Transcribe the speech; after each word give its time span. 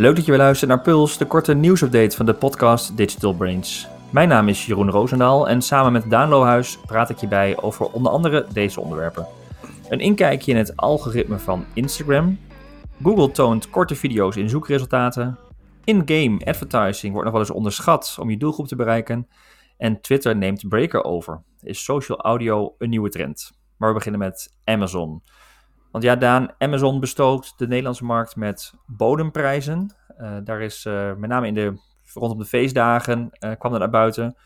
Leuk 0.00 0.16
dat 0.16 0.24
je 0.24 0.30
weer 0.30 0.40
luistert 0.40 0.70
naar 0.70 0.80
Puls, 0.80 1.18
de 1.18 1.26
korte 1.26 1.54
nieuwsupdate 1.54 2.16
van 2.16 2.26
de 2.26 2.34
podcast 2.34 2.96
Digital 2.96 3.34
Brains. 3.34 3.88
Mijn 4.10 4.28
naam 4.28 4.48
is 4.48 4.66
Jeroen 4.66 4.90
Roosendaal 4.90 5.48
en 5.48 5.62
samen 5.62 5.92
met 5.92 6.10
Daan 6.10 6.28
Lohuis 6.28 6.78
praat 6.86 7.10
ik 7.10 7.16
je 7.16 7.28
bij 7.28 7.62
over 7.62 7.86
onder 7.86 8.12
andere 8.12 8.46
deze 8.52 8.80
onderwerpen. 8.80 9.26
Een 9.88 10.00
inkijkje 10.00 10.52
in 10.52 10.56
het 10.56 10.76
algoritme 10.76 11.38
van 11.38 11.64
Instagram. 11.74 12.38
Google 13.02 13.30
toont 13.30 13.70
korte 13.70 13.94
video's 13.94 14.36
in 14.36 14.48
zoekresultaten. 14.48 15.38
In-game 15.84 16.44
advertising 16.44 17.12
wordt 17.12 17.24
nog 17.24 17.32
wel 17.32 17.46
eens 17.46 17.56
onderschat 17.56 18.16
om 18.20 18.30
je 18.30 18.36
doelgroep 18.36 18.66
te 18.66 18.76
bereiken. 18.76 19.28
En 19.76 20.00
Twitter 20.00 20.36
neemt 20.36 20.68
Breaker 20.68 21.04
over. 21.04 21.42
Is 21.62 21.84
social 21.84 22.20
audio 22.20 22.74
een 22.78 22.90
nieuwe 22.90 23.08
trend? 23.08 23.50
Maar 23.76 23.88
we 23.88 23.94
beginnen 23.94 24.20
met 24.20 24.54
Amazon. 24.64 25.22
Want 25.90 26.04
ja, 26.04 26.16
Daan, 26.16 26.48
Amazon 26.58 27.00
bestookt 27.00 27.54
de 27.56 27.66
Nederlandse 27.66 28.04
markt 28.04 28.36
met 28.36 28.74
bodemprijzen. 28.86 29.94
Uh, 30.20 30.36
daar 30.44 30.60
is 30.60 30.84
uh, 30.84 31.14
met 31.14 31.30
name 31.30 31.46
in 31.46 31.54
de, 31.54 31.80
rondom 32.14 32.38
de 32.38 32.44
feestdagen 32.44 33.30
uh, 33.44 33.50
kwam 33.58 33.72
er 33.72 33.78
naar 33.78 33.90
buiten 33.90 34.36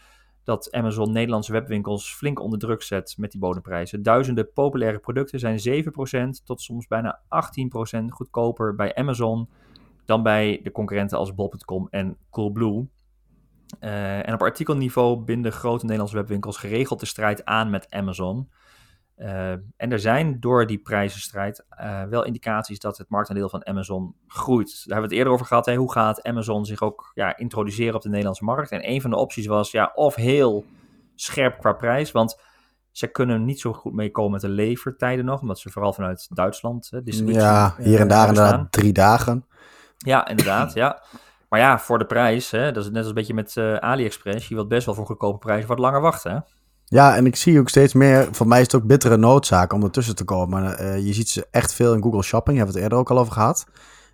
dat 0.45 0.73
Amazon 0.73 1.13
Nederlandse 1.13 1.53
webwinkels 1.53 2.15
flink 2.15 2.41
onder 2.41 2.59
druk 2.59 2.83
zet 2.83 3.15
met 3.19 3.31
die 3.31 3.41
bodemprijzen. 3.41 4.03
Duizenden 4.03 4.53
populaire 4.53 4.99
producten 4.99 5.39
zijn 5.39 5.85
7% 6.41 6.45
tot 6.45 6.61
soms 6.61 6.87
bijna 6.87 7.21
18% 7.25 8.05
goedkoper 8.09 8.75
bij 8.75 8.95
Amazon 8.95 9.49
dan 10.05 10.23
bij 10.23 10.61
de 10.63 10.73
concurrenten 10.73 11.19
als 11.19 11.35
bol.com 11.35 11.89
en 11.91 12.17
Coolblue. 12.31 12.89
En 13.79 14.35
op 14.35 14.43
artikelniveau 14.43 15.21
binden 15.21 15.53
grote 15.53 15.85
Nederlandse 15.85 16.17
webwinkels 16.17 16.57
geregeld 16.57 17.01
de 17.01 17.07
strijd 17.07 17.45
aan 17.45 17.71
met 17.71 17.91
Amazon. 17.91 18.49
Uh, 19.17 19.51
en 19.51 19.93
er 19.93 19.99
zijn 19.99 20.41
door 20.41 20.67
die 20.67 20.79
prijzenstrijd 20.79 21.65
uh, 21.81 22.03
wel 22.03 22.25
indicaties 22.25 22.79
dat 22.79 22.99
het 22.99 23.09
marktaandeel 23.09 23.49
van 23.49 23.67
Amazon 23.67 24.15
groeit. 24.27 24.69
Daar 24.69 24.83
hebben 24.83 24.97
we 24.97 25.03
het 25.03 25.13
eerder 25.13 25.33
over 25.33 25.47
gehad. 25.47 25.67
Hè? 25.67 25.75
Hoe 25.75 25.93
gaat 25.93 26.23
Amazon 26.23 26.65
zich 26.65 26.83
ook 26.83 27.11
ja, 27.15 27.37
introduceren 27.37 27.95
op 27.95 28.03
de 28.03 28.09
Nederlandse 28.09 28.45
markt? 28.45 28.71
En 28.71 28.91
een 28.91 29.01
van 29.01 29.11
de 29.11 29.17
opties 29.17 29.47
was 29.47 29.71
ja, 29.71 29.93
of 29.95 30.15
heel 30.15 30.65
scherp 31.15 31.59
qua 31.59 31.73
prijs, 31.73 32.13
want 32.13 32.41
ze 32.91 33.07
kunnen 33.07 33.45
niet 33.45 33.61
zo 33.61 33.73
goed 33.73 33.93
meekomen 33.93 34.31
met 34.31 34.41
de 34.41 34.49
levertijden 34.49 35.25
nog, 35.25 35.41
omdat 35.41 35.59
ze 35.59 35.71
vooral 35.71 35.93
vanuit 35.93 36.27
Duitsland. 36.31 36.89
Hè, 36.91 37.01
ja, 37.25 37.75
hier 37.79 38.01
en 38.01 38.09
daar 38.09 38.29
inderdaad 38.29 38.73
drie 38.73 38.93
dagen. 38.93 39.47
Ja, 39.99 40.29
inderdaad, 40.29 40.73
ja. 40.73 41.03
Maar 41.49 41.61
ja, 41.61 41.79
voor 41.79 41.99
de 41.99 42.07
prijs, 42.07 42.51
hè, 42.51 42.73
dat 42.73 42.85
is 42.85 42.91
net 42.91 42.99
als 42.99 43.09
een 43.09 43.15
beetje 43.15 43.35
met 43.35 43.57
uh, 43.57 43.77
AliExpress. 43.77 44.49
Je 44.49 44.55
wilt 44.55 44.69
best 44.69 44.87
wel 44.87 44.95
voor 44.95 45.07
goedkope 45.07 45.39
prijzen 45.39 45.69
wat 45.69 45.79
langer 45.79 46.01
wachten. 46.01 46.33
Hè? 46.33 46.39
Ja, 46.95 47.17
en 47.17 47.27
ik 47.27 47.37
zie 47.37 47.59
ook 47.59 47.69
steeds 47.69 47.93
meer, 47.93 48.29
voor 48.33 48.49
mij 48.49 48.61
is 48.61 48.67
het 48.73 48.75
ook 48.75 48.87
bittere 48.87 49.17
noodzaak 49.17 49.73
om 49.73 49.83
ertussen 49.83 50.15
te 50.15 50.25
komen. 50.25 50.83
Uh, 50.83 51.07
je 51.07 51.13
ziet 51.13 51.29
ze 51.29 51.47
echt 51.51 51.73
veel 51.73 51.95
in 51.95 52.03
Google 52.03 52.23
Shopping, 52.23 52.57
hebben 52.57 52.75
we 52.75 52.81
het 52.81 52.91
eerder 52.91 52.99
ook 52.99 53.11
al 53.11 53.19
over 53.19 53.33
gehad. 53.33 53.67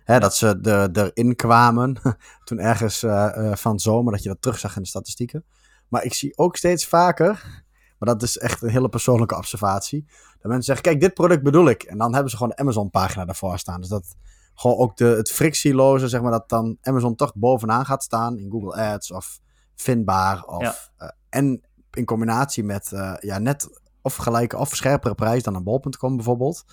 Hè, 0.03 0.19
dat 0.19 0.35
ze 0.35 0.59
er, 0.61 0.91
erin 0.91 1.35
kwamen 1.35 1.95
toen 2.45 2.59
ergens 2.59 3.03
uh, 3.03 3.29
uh, 3.37 3.55
van 3.55 3.79
zomer, 3.79 4.13
dat 4.13 4.23
je 4.23 4.29
dat 4.29 4.41
terugzag 4.41 4.75
in 4.75 4.81
de 4.81 4.87
statistieken. 4.87 5.45
Maar 5.87 6.03
ik 6.03 6.13
zie 6.13 6.37
ook 6.37 6.57
steeds 6.57 6.87
vaker, 6.87 7.63
maar 7.99 8.09
dat 8.09 8.21
is 8.23 8.37
echt 8.37 8.61
een 8.61 8.69
hele 8.69 8.89
persoonlijke 8.89 9.37
observatie, 9.37 10.05
dat 10.31 10.51
mensen 10.51 10.63
zeggen, 10.63 10.83
kijk, 10.83 10.99
dit 10.99 11.13
product 11.13 11.43
bedoel 11.43 11.69
ik. 11.69 11.83
En 11.83 11.97
dan 11.97 12.13
hebben 12.13 12.31
ze 12.31 12.37
gewoon 12.37 12.53
de 12.55 12.61
Amazon-pagina 12.61 13.25
daarvoor 13.25 13.59
staan. 13.59 13.81
Dus 13.81 13.89
dat 13.89 14.15
gewoon 14.55 14.77
ook 14.77 14.97
de, 14.97 15.05
het 15.05 15.31
frictieloze, 15.31 16.07
zeg 16.07 16.21
maar, 16.21 16.31
dat 16.31 16.49
dan 16.49 16.77
Amazon 16.81 17.15
toch 17.15 17.35
bovenaan 17.35 17.85
gaat 17.85 18.03
staan 18.03 18.37
in 18.37 18.51
Google 18.51 18.75
Ads 18.75 19.11
of 19.11 19.39
vindbaar. 19.75 20.43
Of, 20.43 20.91
ja. 20.97 21.13
en 21.29 21.61
in 21.91 22.05
combinatie 22.05 22.63
met 22.63 22.91
uh, 22.93 23.13
ja, 23.19 23.39
net 23.39 23.81
of 24.01 24.15
gelijke 24.15 24.57
of 24.57 24.75
scherpere 24.75 25.15
prijs 25.15 25.43
dan 25.43 25.55
een 25.55 25.63
bol.com 25.63 26.15
bijvoorbeeld. 26.15 26.65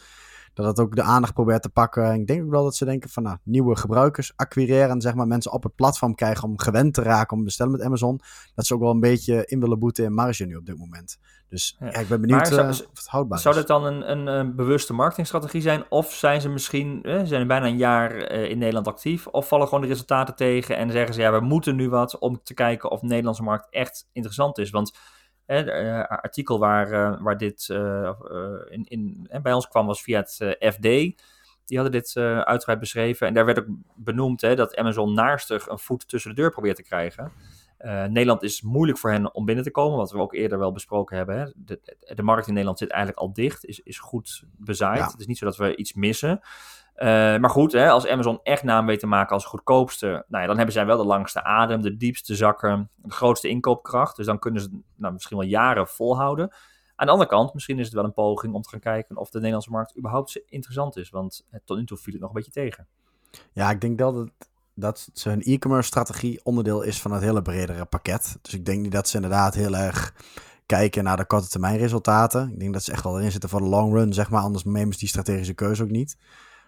Dat 0.54 0.66
het 0.66 0.80
ook 0.80 0.96
de 0.96 1.02
aandacht 1.02 1.34
probeert 1.34 1.62
te 1.62 1.68
pakken. 1.68 2.14
Ik 2.14 2.26
denk 2.26 2.42
ook 2.42 2.50
wel 2.50 2.64
dat 2.64 2.76
ze 2.76 2.84
denken 2.84 3.10
van 3.10 3.22
nou, 3.22 3.36
nieuwe 3.42 3.76
gebruikers 3.76 4.32
acquireren. 4.36 5.00
Zeg 5.00 5.14
maar 5.14 5.26
mensen 5.26 5.52
op 5.52 5.62
het 5.62 5.74
platform 5.74 6.14
krijgen 6.14 6.48
om 6.48 6.58
gewend 6.58 6.94
te 6.94 7.02
raken 7.02 7.32
om 7.32 7.38
te 7.38 7.44
bestellen 7.44 7.72
met 7.72 7.82
Amazon. 7.82 8.20
Dat 8.54 8.66
ze 8.66 8.74
ook 8.74 8.80
wel 8.80 8.90
een 8.90 9.00
beetje 9.00 9.46
in 9.46 9.60
willen 9.60 9.78
boeten 9.78 10.04
in 10.04 10.14
marge 10.14 10.44
nu 10.44 10.56
op 10.56 10.66
dit 10.66 10.78
moment. 10.78 11.18
Dus 11.48 11.76
ja. 11.78 11.86
Ja, 11.86 11.98
ik 11.98 12.08
ben 12.08 12.20
benieuwd 12.20 12.48
zou, 12.48 12.60
uh, 12.60 12.68
of 12.68 12.98
het 12.98 13.06
houdbaar 13.06 13.38
zou 13.38 13.54
is. 13.54 13.66
Zou 13.66 13.82
dit 13.82 13.92
dan 13.92 14.10
een, 14.10 14.10
een, 14.10 14.38
een, 14.38 14.56
bewuste 14.56 14.92
marketingstrategie 14.92 15.60
zijn? 15.60 15.84
Of 15.88 16.12
zijn 16.12 16.40
ze 16.40 16.48
misschien, 16.48 17.02
eh, 17.02 17.20
zijn 17.24 17.46
bijna 17.46 17.66
een 17.66 17.76
jaar 17.76 18.32
uh, 18.32 18.50
in 18.50 18.58
Nederland 18.58 18.86
actief? 18.86 19.26
Of 19.26 19.48
vallen 19.48 19.66
gewoon 19.66 19.82
de 19.82 19.88
resultaten 19.88 20.34
tegen 20.36 20.76
en 20.76 20.90
zeggen 20.90 21.14
ze 21.14 21.20
ja, 21.20 21.32
we 21.32 21.40
moeten 21.40 21.76
nu 21.76 21.88
wat 21.88 22.18
om 22.18 22.40
te 22.42 22.54
kijken 22.54 22.90
of 22.90 23.00
de 23.00 23.06
Nederlandse 23.06 23.42
markt 23.42 23.66
echt 23.70 24.08
interessant 24.12 24.58
is? 24.58 24.70
Want 24.70 24.98
een 25.48 25.84
uh, 25.84 26.04
artikel 26.04 26.58
waar, 26.58 26.92
uh, 26.92 27.22
waar 27.22 27.36
dit 27.36 27.68
uh, 27.72 28.10
in, 28.68 28.84
in, 28.84 29.28
bij 29.42 29.52
ons 29.52 29.68
kwam 29.68 29.86
was 29.86 30.02
via 30.02 30.18
het 30.18 30.56
FD. 30.74 30.82
Die 31.64 31.78
hadden 31.78 31.92
dit 31.92 32.16
uitgebreid 32.44 32.78
beschreven. 32.78 33.26
En 33.26 33.34
daar 33.34 33.44
werd 33.44 33.58
ook 33.58 33.66
benoemd 33.96 34.40
hè, 34.40 34.54
dat 34.54 34.76
Amazon 34.76 35.14
naarstig 35.14 35.68
een 35.68 35.78
voet 35.78 36.08
tussen 36.08 36.30
de 36.30 36.40
deur 36.40 36.50
probeert 36.50 36.76
te 36.76 36.82
krijgen. 36.82 37.32
Nederland 38.08 38.42
is 38.42 38.62
moeilijk 38.62 38.98
voor 38.98 39.10
hen 39.10 39.34
om 39.34 39.44
binnen 39.44 39.64
te 39.64 39.70
komen, 39.70 39.96
wat 39.96 40.10
we 40.10 40.18
ook 40.18 40.34
eerder 40.34 40.58
wel 40.58 40.72
besproken 40.72 41.16
hebben. 41.16 41.38
Hè. 41.38 41.50
De, 41.54 41.80
de, 42.14 42.22
markt 42.22 42.46
in 42.46 42.52
Nederland 42.52 42.78
zit 42.78 42.90
eigenlijk 42.90 43.20
al 43.20 43.32
dicht, 43.32 43.64
is, 43.64 43.80
is 43.80 43.98
goed 43.98 44.44
bezaaid. 44.56 44.98
Ja. 44.98 45.06
Het 45.10 45.20
is 45.20 45.26
niet 45.26 45.38
zo 45.38 45.44
dat 45.44 45.56
we 45.56 45.76
iets 45.76 45.92
missen. 45.92 46.40
Uh, 46.98 47.06
maar 47.36 47.50
goed, 47.50 47.72
hè, 47.72 47.90
als 47.90 48.06
Amazon 48.06 48.40
echt 48.42 48.62
naam 48.62 48.86
weet 48.86 49.00
te 49.00 49.06
maken 49.06 49.34
als 49.34 49.44
goedkoopste, 49.44 50.06
nou 50.06 50.42
ja, 50.42 50.46
dan 50.46 50.56
hebben 50.56 50.74
zij 50.74 50.86
wel 50.86 50.96
de 50.96 51.04
langste 51.04 51.44
adem, 51.44 51.82
de 51.82 51.96
diepste 51.96 52.34
zakken, 52.34 52.90
de 52.94 53.10
grootste 53.10 53.48
inkoopkracht. 53.48 54.16
Dus 54.16 54.26
dan 54.26 54.38
kunnen 54.38 54.62
ze 54.62 54.80
nou, 54.96 55.12
misschien 55.12 55.36
wel 55.36 55.46
jaren 55.46 55.88
volhouden. 55.88 56.52
Aan 56.96 57.06
de 57.06 57.12
andere 57.12 57.30
kant, 57.30 57.54
misschien 57.54 57.78
is 57.78 57.84
het 57.84 57.94
wel 57.94 58.04
een 58.04 58.12
poging 58.12 58.54
om 58.54 58.62
te 58.62 58.68
gaan 58.68 58.80
kijken 58.80 59.16
of 59.16 59.30
de 59.30 59.36
Nederlandse 59.38 59.70
markt 59.70 59.98
überhaupt 59.98 60.40
interessant 60.46 60.96
is. 60.96 61.10
Want 61.10 61.46
tot 61.64 61.76
nu 61.76 61.84
toe 61.84 61.96
viel 61.96 62.12
het 62.12 62.22
nog 62.22 62.30
een 62.30 62.36
beetje 62.36 62.50
tegen. 62.50 62.86
Ja, 63.52 63.70
ik 63.70 63.80
denk 63.80 63.98
dat, 63.98 64.30
dat 64.74 65.10
zijn 65.12 65.42
e-commerce 65.42 65.88
strategie 65.88 66.40
onderdeel 66.42 66.82
is 66.82 67.00
van 67.00 67.12
het 67.12 67.22
hele 67.22 67.42
bredere 67.42 67.84
pakket. 67.84 68.38
Dus 68.42 68.54
ik 68.54 68.64
denk 68.64 68.82
niet 68.82 68.92
dat 68.92 69.08
ze 69.08 69.16
inderdaad 69.16 69.54
heel 69.54 69.76
erg 69.76 70.14
kijken 70.66 71.04
naar 71.04 71.16
de 71.16 71.26
korte 71.26 71.48
termijn 71.48 71.78
resultaten. 71.78 72.50
Ik 72.52 72.58
denk 72.58 72.72
dat 72.72 72.82
ze 72.82 72.92
echt 72.92 73.04
wel 73.04 73.18
erin 73.18 73.32
zitten 73.32 73.50
voor 73.50 73.60
de 73.60 73.66
long 73.66 73.92
run, 73.92 74.12
zeg 74.12 74.30
maar. 74.30 74.42
Anders 74.42 74.64
nemen 74.64 74.92
ze 74.92 74.98
die 74.98 75.08
strategische 75.08 75.54
keuze 75.54 75.82
ook 75.82 75.90
niet. 75.90 76.16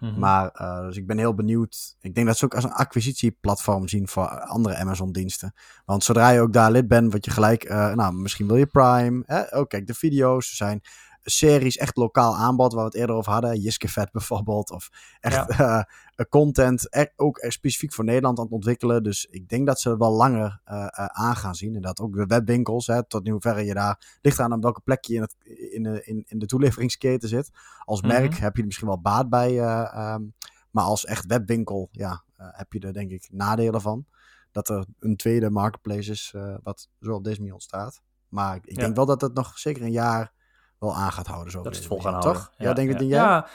-hmm. 0.07 0.19
Maar 0.19 0.51
uh, 0.61 0.85
dus 0.85 0.97
ik 0.97 1.07
ben 1.07 1.17
heel 1.17 1.33
benieuwd. 1.33 1.95
Ik 2.01 2.15
denk 2.15 2.27
dat 2.27 2.37
ze 2.37 2.45
ook 2.45 2.55
als 2.55 2.63
een 2.63 2.73
acquisitieplatform 2.73 3.87
zien 3.87 4.07
voor 4.07 4.27
andere 4.27 4.75
Amazon-diensten. 4.75 5.53
Want 5.85 6.03
zodra 6.03 6.29
je 6.29 6.41
ook 6.41 6.53
daar 6.53 6.71
lid 6.71 6.87
bent, 6.87 7.11
word 7.11 7.25
je 7.25 7.31
gelijk, 7.31 7.69
uh, 7.69 7.93
nou, 7.93 8.13
misschien 8.13 8.47
wil 8.47 8.55
je 8.55 8.65
Prime. 8.65 9.23
Hè? 9.25 9.59
Oh, 9.59 9.67
kijk, 9.67 9.87
de 9.87 9.93
video's. 9.93 10.49
Er 10.49 10.55
zijn 10.55 10.81
series, 11.23 11.77
echt 11.77 11.97
lokaal 11.97 12.35
aanbod, 12.35 12.73
waar 12.73 12.83
we 12.83 12.89
het 12.89 12.99
eerder 12.99 13.15
over 13.15 13.31
hadden. 13.31 13.59
Jiske 13.59 13.87
Vet 13.87 14.11
bijvoorbeeld. 14.11 14.71
Of 14.71 14.89
echt 15.19 15.57
ja. 15.57 15.87
uh, 16.15 16.25
content, 16.29 16.95
er, 16.95 17.13
ook 17.15 17.43
er 17.43 17.51
specifiek 17.51 17.93
voor 17.93 18.03
Nederland 18.03 18.37
aan 18.37 18.43
het 18.43 18.53
ontwikkelen. 18.53 19.03
Dus 19.03 19.25
ik 19.25 19.49
denk 19.49 19.67
dat 19.67 19.79
ze 19.79 19.89
het 19.89 19.97
wel 19.97 20.11
langer 20.11 20.61
uh, 20.65 20.85
aan 20.95 21.35
gaan 21.35 21.55
zien. 21.55 21.75
En 21.75 21.81
dat 21.81 21.99
ook 21.99 22.15
de 22.15 22.25
webwinkels, 22.25 22.87
hè, 22.87 23.07
tot 23.07 23.25
in 23.25 23.31
hoeverre 23.31 23.65
je 23.65 23.73
daar... 23.73 24.17
ligt 24.21 24.39
aan 24.39 24.53
op 24.53 24.63
welke 24.63 24.81
plek 24.81 25.05
je 25.05 25.13
in, 25.13 25.21
het, 25.21 25.35
in, 25.71 25.83
de, 25.83 26.03
in, 26.03 26.23
in 26.27 26.39
de 26.39 26.45
toeleveringsketen 26.45 27.29
zit. 27.29 27.49
Als 27.83 28.01
merk 28.01 28.29
mm 28.29 28.31
-hmm. 28.31 28.43
heb 28.43 28.55
je 28.55 28.61
er 28.61 28.67
misschien 28.67 28.87
wel 28.87 29.01
baat 29.01 29.29
bij. 29.29 29.59
Um, 30.13 30.33
maar 30.71 30.83
als 30.83 31.05
echt 31.05 31.25
webwinkel, 31.25 31.89
ja, 31.91 32.23
heb 32.35 32.73
je 32.73 32.79
er 32.79 32.93
denk 32.93 33.11
ik 33.11 33.27
nadelen 33.31 33.81
van. 33.81 34.05
Dat 34.51 34.69
er 34.69 34.85
een 34.99 35.15
tweede 35.15 35.49
marketplace 35.49 36.11
is, 36.11 36.33
wat 36.63 36.89
zo 36.99 37.13
op 37.13 37.23
deze 37.23 37.37
manier 37.37 37.53
ontstaat. 37.53 38.01
Maar 38.27 38.55
ik 38.55 38.75
ja. 38.75 38.81
denk 38.81 38.95
wel 38.95 39.05
dat 39.05 39.21
het 39.21 39.33
nog 39.33 39.57
zeker 39.57 39.81
een 39.81 39.91
jaar 39.91 40.33
wel 40.81 40.95
aan 40.95 41.11
gaat 41.11 41.27
houden. 41.27 41.51
Zo 41.51 41.61
dat 41.61 41.71
is 41.71 41.77
het 41.77 41.87
vol 41.87 41.99
gaan 41.99 42.13
houden. 42.13 42.33
Toch? 42.33 42.51
Ja, 42.57 42.67
ja 42.67 42.73
denk 42.73 42.87
ja. 42.87 42.93
het 42.93 43.03
niet 43.03 43.11
ja. 43.11 43.47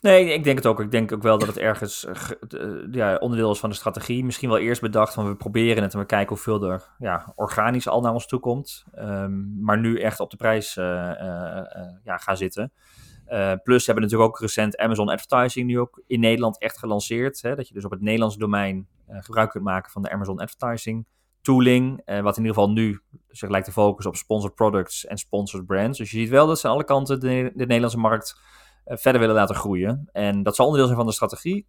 Nee, 0.00 0.32
ik 0.32 0.44
denk 0.44 0.56
het 0.56 0.66
ook. 0.66 0.80
Ik 0.80 0.90
denk 0.90 1.12
ook 1.12 1.22
wel 1.22 1.38
dat 1.38 1.48
het 1.48 1.58
ergens 1.58 2.06
uh, 2.50 2.70
ja, 2.90 3.16
onderdeel 3.16 3.50
is 3.50 3.58
van 3.58 3.70
de 3.70 3.76
strategie. 3.76 4.24
Misschien 4.24 4.48
wel 4.48 4.58
eerst 4.58 4.80
bedacht 4.80 5.14
van 5.14 5.28
we 5.28 5.36
proberen 5.36 5.82
het 5.82 5.92
en 5.92 5.98
we 5.98 6.06
kijken 6.06 6.28
hoeveel 6.28 6.62
er 6.62 6.88
ja, 6.98 7.32
organisch 7.34 7.88
al 7.88 8.00
naar 8.00 8.12
ons 8.12 8.26
toe 8.26 8.40
komt. 8.40 8.84
Um, 8.98 9.56
maar 9.60 9.78
nu 9.78 10.00
echt 10.00 10.20
op 10.20 10.30
de 10.30 10.36
prijs 10.36 10.76
uh, 10.76 10.84
uh, 10.84 11.62
ja, 12.04 12.16
gaan 12.16 12.36
zitten. 12.36 12.72
plus 13.62 13.84
ze 13.84 13.90
hebben 13.90 14.04
natuurlijk 14.04 14.30
ook 14.30 14.40
recent 14.40 14.76
Amazon 14.76 15.08
Advertising 15.08 15.66
nu 15.66 15.78
ook 15.78 16.02
in 16.06 16.20
Nederland 16.20 16.60
echt 16.60 16.78
gelanceerd. 16.78 17.42
Hè, 17.42 17.54
dat 17.54 17.68
je 17.68 17.74
dus 17.74 17.84
op 17.84 17.90
het 17.90 18.00
Nederlandse 18.00 18.38
domein 18.38 18.88
gebruik 19.08 19.50
kunt 19.50 19.64
maken 19.64 19.92
van 19.92 20.02
de 20.02 20.10
Amazon 20.10 20.38
Advertising 20.40 21.06
tooling, 21.46 22.02
uh, 22.06 22.20
wat 22.20 22.36
in 22.36 22.42
ieder 22.42 22.56
geval 22.56 22.70
nu 22.70 23.00
zich 23.28 23.48
lijkt 23.48 23.66
te 23.66 23.72
focussen 23.72 24.12
op 24.12 24.16
sponsored 24.16 24.54
products 24.54 25.06
en 25.06 25.16
sponsored 25.16 25.66
brands. 25.66 25.98
Dus 25.98 26.10
je 26.10 26.18
ziet 26.18 26.28
wel 26.28 26.46
dat 26.46 26.58
ze 26.58 26.66
aan 26.66 26.72
alle 26.72 26.84
kanten 26.84 27.20
de, 27.20 27.52
de 27.54 27.66
Nederlandse 27.66 27.98
markt 27.98 28.40
uh, 28.86 28.96
verder 28.96 29.20
willen 29.20 29.36
laten 29.36 29.54
groeien. 29.54 30.08
En 30.12 30.42
dat 30.42 30.56
zal 30.56 30.64
onderdeel 30.64 30.88
zijn 30.88 31.00
van 31.00 31.08
de 31.08 31.14
strategie. 31.14 31.66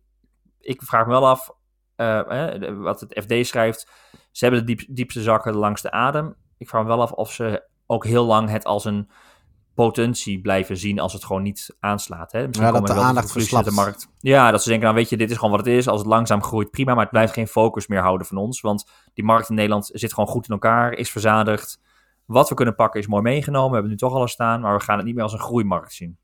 Ik 0.60 0.82
vraag 0.82 1.06
me 1.06 1.12
wel 1.12 1.28
af, 1.28 1.50
uh, 1.96 2.78
wat 2.78 3.00
het 3.00 3.24
FD 3.24 3.48
schrijft, 3.48 3.90
ze 4.32 4.46
hebben 4.46 4.66
de 4.66 4.76
diep, 4.76 4.96
diepste 4.96 5.22
zakken 5.22 5.56
langs 5.56 5.82
de 5.82 5.92
adem. 5.92 6.36
Ik 6.58 6.70
vraag 6.70 6.82
me 6.82 6.88
wel 6.88 7.02
af 7.02 7.12
of 7.12 7.32
ze 7.32 7.68
ook 7.86 8.06
heel 8.06 8.26
lang 8.26 8.50
het 8.50 8.66
als 8.66 8.86
een 8.86 9.10
potentie 9.84 10.42
blijven 10.42 10.78
zien 10.78 11.00
als 11.00 11.14
het 11.14 11.26
gewoon 11.26 11.42
niet 11.42 11.76
aanslaat. 11.80 12.32
Hè? 12.32 12.48
Misschien 12.48 12.68
ja, 12.68 12.72
dat 12.72 12.88
de 12.88 12.94
aandacht 12.94 13.32
verslapt. 13.32 13.66
de 13.66 13.72
markt. 13.72 14.08
Ja, 14.20 14.52
dat 14.52 14.62
ze 14.62 14.70
denken, 14.70 14.88
nou 14.88 15.00
weet 15.00 15.10
je, 15.10 15.18
dit 15.18 15.30
is 15.30 15.36
gewoon 15.36 15.52
wat 15.52 15.66
het 15.66 15.76
is. 15.76 15.88
Als 15.88 16.00
het 16.00 16.10
langzaam 16.10 16.44
groeit, 16.44 16.72
prima, 16.72 16.94
maar 16.94 17.02
het 17.02 17.12
blijft 17.12 17.34
geen 17.34 17.48
focus 17.48 17.88
meer 17.88 18.02
houden 18.02 18.28
van 18.28 18.38
ons. 18.38 18.62
Want 18.62 18.90
die 19.14 19.24
markt 19.24 19.50
in 19.50 19.56
Nederland 19.56 19.90
zit 19.94 20.14
gewoon 20.14 20.30
goed 20.30 20.48
in 20.48 20.54
elkaar, 20.54 20.94
is 20.94 21.12
verzadigd. 21.12 21.80
Wat 22.26 22.50
we 22.50 22.56
kunnen 22.56 22.76
pakken 22.76 23.00
is 23.00 23.08
mooi 23.08 23.22
meegenomen. 23.22 23.68
We 23.68 23.74
hebben 23.74 23.92
nu 23.92 23.98
toch 23.98 24.14
alles 24.14 24.32
staan, 24.32 24.62
maar 24.62 24.78
we 24.78 24.84
gaan 24.84 24.98
het 24.98 25.06
niet 25.06 25.16
meer 25.16 25.24
als 25.24 25.34
een 25.34 25.40
groeimarkt 25.40 25.94
zien. 25.94 26.18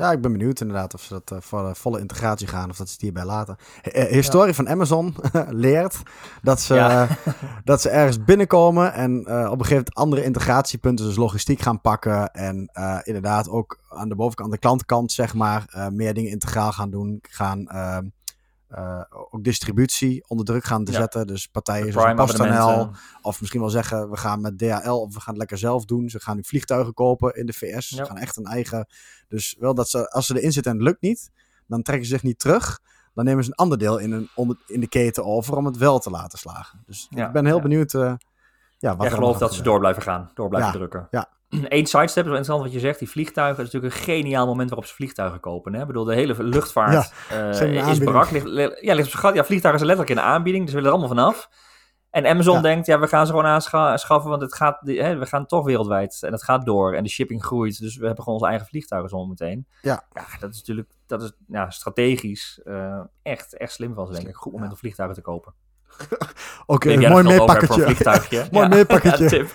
Ja, 0.00 0.12
ik 0.12 0.20
ben 0.20 0.32
benieuwd 0.32 0.60
inderdaad 0.60 0.94
of 0.94 1.02
ze 1.02 1.12
dat 1.12 1.30
uh, 1.32 1.38
voor 1.40 1.68
de 1.68 1.74
volle 1.74 2.00
integratie 2.00 2.46
gaan 2.46 2.70
of 2.70 2.76
dat 2.76 2.86
ze 2.86 2.92
het 2.92 3.02
hierbij 3.02 3.24
laten. 3.24 3.56
Uh, 3.92 4.04
historie 4.04 4.54
van 4.54 4.68
Amazon 4.68 5.14
leert 5.66 6.02
dat 6.42 6.60
ze, 6.60 6.74
ja. 6.74 7.08
dat 7.64 7.80
ze 7.80 7.88
ergens 7.88 8.24
binnenkomen 8.24 8.92
en 8.92 9.18
op 9.20 9.26
een 9.26 9.46
gegeven 9.46 9.68
moment 9.68 9.94
andere 9.94 10.24
integratiepunten, 10.24 11.06
dus 11.06 11.16
logistiek 11.16 11.60
gaan 11.60 11.80
pakken 11.80 12.32
en 12.32 12.70
inderdaad 13.02 13.48
ook 13.48 13.78
aan 13.88 14.08
de 14.08 14.14
bovenkant, 14.14 14.50
de 14.50 14.58
klantkant 14.58 15.12
zeg 15.12 15.34
maar, 15.34 15.90
meer 15.92 16.14
dingen 16.14 16.30
integraal 16.30 16.72
gaan 16.72 16.90
doen, 16.90 17.18
gaan 17.22 17.66
ehm, 17.66 18.04
uh, 18.78 19.00
ook 19.30 19.44
distributie 19.44 20.24
onder 20.28 20.46
druk 20.46 20.64
gaan 20.64 20.86
zetten. 20.86 21.26
Dus 21.26 21.46
partijen 21.46 21.92
zoals 21.92 22.14
PostNL 22.14 22.90
of 23.20 23.40
misschien 23.40 23.60
wel 23.60 23.70
zeggen 23.70 24.10
we 24.10 24.16
gaan 24.16 24.40
met 24.40 24.58
DHL 24.58 24.90
of 24.90 25.14
we 25.14 25.20
gaan 25.20 25.28
het 25.28 25.36
lekker 25.36 25.58
zelf 25.58 25.84
doen. 25.84 26.08
Ze 26.08 26.20
gaan 26.20 26.36
nu 26.36 26.44
vliegtuigen 26.44 26.94
kopen 26.94 27.34
in 27.34 27.46
de 27.46 27.52
VS. 27.52 27.88
Ze 27.88 28.04
gaan 28.04 28.16
echt 28.16 28.36
een 28.36 28.44
eigen. 28.44 28.86
Dus 29.28 29.56
wel 29.58 29.74
dat 29.74 29.88
ze 29.88 30.10
als 30.10 30.26
ze 30.26 30.38
erin 30.38 30.52
zitten 30.52 30.72
en 30.72 30.78
het 30.78 30.86
lukt 30.86 31.00
niet, 31.00 31.30
dan 31.66 31.82
trekken 31.82 32.06
ze 32.06 32.12
zich 32.12 32.22
niet 32.22 32.38
terug. 32.38 32.80
Dan 33.14 33.24
nemen 33.24 33.44
ze 33.44 33.50
een 33.50 33.56
ander 33.56 33.78
deel 33.78 33.98
in, 33.98 34.12
een, 34.12 34.28
onder, 34.34 34.56
in 34.66 34.80
de 34.80 34.88
keten 34.88 35.24
over 35.24 35.56
om 35.56 35.64
het 35.64 35.76
wel 35.76 35.98
te 35.98 36.10
laten 36.10 36.38
slagen. 36.38 36.82
Dus 36.86 37.06
ik 37.10 37.32
ben 37.32 37.46
heel 37.46 37.60
benieuwd. 37.60 37.92
Uh, 37.92 38.14
ja, 38.78 38.96
wat 38.96 39.12
geloof 39.12 39.38
dat 39.38 39.54
ze 39.54 39.62
door 39.62 39.78
blijven 39.78 40.02
gaan, 40.02 40.30
door 40.34 40.48
blijven 40.48 40.72
drukken. 40.72 41.08
Ja, 41.10 41.28
Eén 41.68 41.86
sidestep, 41.86 42.24
is 42.24 42.30
interessant 42.30 42.62
wat 42.62 42.72
je 42.72 42.80
zegt. 42.80 42.98
Die 42.98 43.10
vliegtuigen, 43.10 43.64
is 43.64 43.72
natuurlijk 43.72 43.94
een 43.94 44.02
geniaal 44.02 44.46
moment 44.46 44.68
waarop 44.68 44.86
ze 44.86 44.94
vliegtuigen 44.94 45.40
kopen. 45.40 45.74
Hè? 45.74 45.80
Ik 45.80 45.86
bedoel, 45.86 46.04
de 46.04 46.14
hele 46.14 46.42
luchtvaart 46.42 47.12
ja, 47.28 47.62
uh, 47.62 47.88
is 47.88 47.98
brak. 47.98 48.30
Ligt, 48.30 48.80
ja, 48.80 48.94
ligt 48.94 49.12
ja, 49.12 49.44
vliegtuigen 49.44 49.62
zijn 49.62 49.86
letterlijk 49.86 50.08
in 50.08 50.16
de 50.16 50.22
aanbieding, 50.22 50.64
dus 50.64 50.74
we 50.74 50.80
willen 50.80 50.94
er 50.94 50.98
allemaal 50.98 51.24
vanaf. 51.24 51.48
En 52.10 52.26
Amazon 52.26 52.62
denkt, 52.62 52.86
ja, 52.86 52.98
we 52.98 53.06
gaan 53.06 53.26
ze 53.26 53.32
gewoon 53.32 53.46
aanschaffen, 53.46 54.30
want 54.30 54.42
het 54.42 54.54
gaat, 54.54 54.80
hè, 54.84 55.16
we 55.16 55.26
gaan 55.26 55.46
toch 55.46 55.64
wereldwijd. 55.64 56.22
En 56.22 56.32
het 56.32 56.44
gaat 56.44 56.66
door 56.66 56.94
en 56.94 57.02
de 57.02 57.08
shipping 57.08 57.44
groeit. 57.44 57.78
Dus 57.78 57.96
we 57.96 58.06
hebben 58.06 58.24
gewoon 58.24 58.38
onze 58.38 58.50
eigen 58.50 58.68
vliegtuigen 58.68 59.10
zo 59.10 59.26
meteen. 59.26 59.66
Ja. 59.82 60.04
ja 60.12 60.26
dat 60.40 60.50
is 60.50 60.56
natuurlijk 60.56 60.88
dat 61.06 61.22
is, 61.22 61.32
ja, 61.46 61.70
strategisch 61.70 62.60
uh, 62.64 63.00
echt, 63.22 63.56
echt 63.56 63.72
slim 63.72 63.94
van 63.94 64.06
ze, 64.06 64.12
denk 64.12 64.28
ik. 64.28 64.34
Goed 64.34 64.52
moment 64.52 64.72
om 64.72 64.78
vliegtuigen 64.78 65.16
te 65.16 65.22
kopen. 65.22 65.54
Oké, 66.66 66.92
okay, 66.92 67.08
mooi 67.08 67.24
meepakketje. 67.24 68.48
mooi 68.52 68.68
meepakketje. 68.68 69.28
tip. 69.28 69.48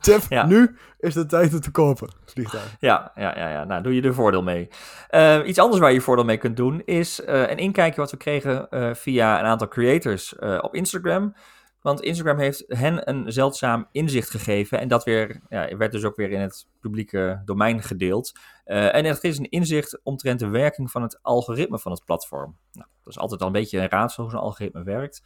tip. 0.00 0.44
Nu 0.46 0.76
is 0.98 1.14
de 1.14 1.26
tijd 1.26 1.54
om 1.54 1.60
te 1.60 1.70
kopen. 1.70 2.08
Vliegtuig. 2.24 2.76
Ja, 2.78 3.12
ja, 3.14 3.38
ja, 3.38 3.48
ja. 3.48 3.64
Nou, 3.64 3.82
doe 3.82 3.94
je 3.94 4.02
er 4.02 4.14
voordeel 4.14 4.42
mee. 4.42 4.68
Uh, 5.10 5.38
iets 5.46 5.58
anders 5.58 5.80
waar 5.80 5.92
je 5.92 6.00
voordeel 6.00 6.24
mee 6.24 6.36
kunt 6.36 6.56
doen 6.56 6.82
is 6.84 7.20
uh, 7.20 7.50
een 7.50 7.58
inkijkje 7.58 8.00
wat 8.00 8.10
we 8.10 8.16
kregen 8.16 8.66
uh, 8.70 8.94
via 8.94 9.38
een 9.38 9.46
aantal 9.46 9.68
creators 9.68 10.34
op 10.60 10.74
Instagram. 10.74 11.34
Want 11.80 12.00
Instagram 12.00 12.38
heeft 12.38 12.64
hen 12.66 13.08
een 13.08 13.32
zeldzaam 13.32 13.88
inzicht 13.92 14.30
gegeven. 14.30 14.80
En 14.80 14.88
dat 14.88 15.04
weer, 15.04 15.40
ja, 15.48 15.76
werd 15.76 15.92
dus 15.92 16.04
ook 16.04 16.16
weer 16.16 16.30
in 16.30 16.40
het 16.40 16.66
publieke 16.80 17.42
domein 17.44 17.82
gedeeld. 17.82 18.38
en 18.64 19.04
het 19.04 19.24
is 19.24 19.38
een 19.38 19.50
inzicht 19.50 20.00
omtrent 20.02 20.38
de 20.38 20.48
werking 20.48 20.90
van 20.90 21.02
het 21.02 21.18
algoritme 21.22 21.78
van 21.78 21.92
het 21.92 22.04
platform. 22.04 22.56
Nou, 22.72 22.86
dat 23.04 23.12
is 23.12 23.18
altijd 23.18 23.40
al 23.40 23.46
een 23.46 23.52
beetje 23.52 23.78
een 23.78 23.88
raadsel 23.88 24.22
hoe 24.22 24.32
zo'n 24.32 24.40
algoritme 24.40 24.82
werkt. 24.82 25.22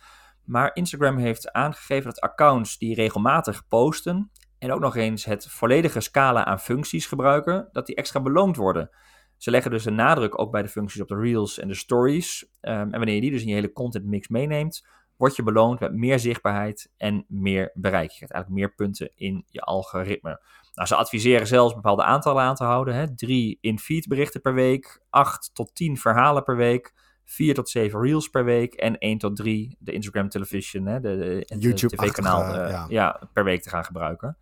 Maar 0.47 0.71
Instagram 0.75 1.17
heeft 1.17 1.53
aangegeven 1.53 2.05
dat 2.05 2.21
accounts 2.21 2.79
die 2.79 2.95
regelmatig 2.95 3.69
posten 3.69 4.31
en 4.59 4.73
ook 4.73 4.81
nog 4.81 4.97
eens 4.97 5.25
het 5.25 5.49
volledige 5.49 6.01
scala 6.01 6.45
aan 6.45 6.61
functies 6.61 7.07
gebruiken, 7.07 7.69
dat 7.73 7.87
die 7.87 7.97
extra 7.97 8.21
beloond 8.21 8.57
worden. 8.57 8.91
Ze 9.37 9.51
leggen 9.51 9.71
dus 9.71 9.85
een 9.85 9.95
nadruk 9.95 10.39
ook 10.39 10.51
bij 10.51 10.63
de 10.63 10.69
functies 10.69 11.01
op 11.01 11.09
de 11.09 11.17
reels 11.17 11.59
en 11.59 11.69
de 11.69 11.75
stories. 11.75 12.43
Um, 12.61 12.73
en 12.73 12.91
wanneer 12.91 13.15
je 13.15 13.21
die 13.21 13.31
dus 13.31 13.43
in 13.43 13.49
je 13.49 13.55
hele 13.55 13.73
content 13.73 14.05
mix 14.05 14.29
meeneemt, 14.29 14.87
word 15.17 15.37
je 15.37 15.43
beloond 15.43 15.81
met 15.81 15.93
meer 15.93 16.19
zichtbaarheid 16.19 16.93
en 16.97 17.25
meer 17.29 17.71
bereik. 17.75 18.11
Je 18.11 18.17
krijgt 18.17 18.35
eigenlijk 18.35 18.63
meer 18.65 18.75
punten 18.75 19.13
in 19.15 19.45
je 19.49 19.61
algoritme. 19.61 20.41
Nou, 20.75 20.89
ze 20.89 20.97
adviseren 20.97 21.47
zelfs 21.47 21.75
bepaalde 21.75 22.03
aantallen 22.03 22.43
aan 22.43 22.55
te 22.55 22.65
houden. 22.65 22.95
Hè? 22.95 23.15
Drie 23.15 23.59
in-feed 23.61 24.07
berichten 24.07 24.41
per 24.41 24.55
week, 24.55 25.03
acht 25.11 25.51
tot 25.55 25.75
tien 25.75 25.97
verhalen 25.97 26.43
per 26.43 26.57
week. 26.57 26.95
4 27.26 27.55
tot 27.55 27.69
7 27.69 28.00
reels 28.00 28.28
per 28.28 28.44
week 28.44 28.75
en 28.75 28.99
1 28.99 29.19
tot 29.19 29.37
3 29.37 29.76
de 29.78 29.93
Instagram 29.93 30.28
Television, 30.28 30.87
hè, 30.87 31.00
de, 31.00 31.17
de 31.17 31.56
YouTube 31.58 31.96
tv-kanaal, 31.96 32.40
uh, 32.40 32.70
ja. 32.70 32.87
ja. 32.88 33.20
per 33.32 33.44
week 33.44 33.62
te 33.62 33.69
gaan 33.69 33.84
gebruiken. 33.84 34.37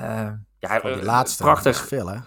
Uh, 0.00 0.30
ja, 0.58 0.80
die 0.80 1.02
laatste 1.02 1.42
prachtig. 1.42 1.82
Is 1.82 1.88
veel, 1.88 2.06
hè? 2.06 2.18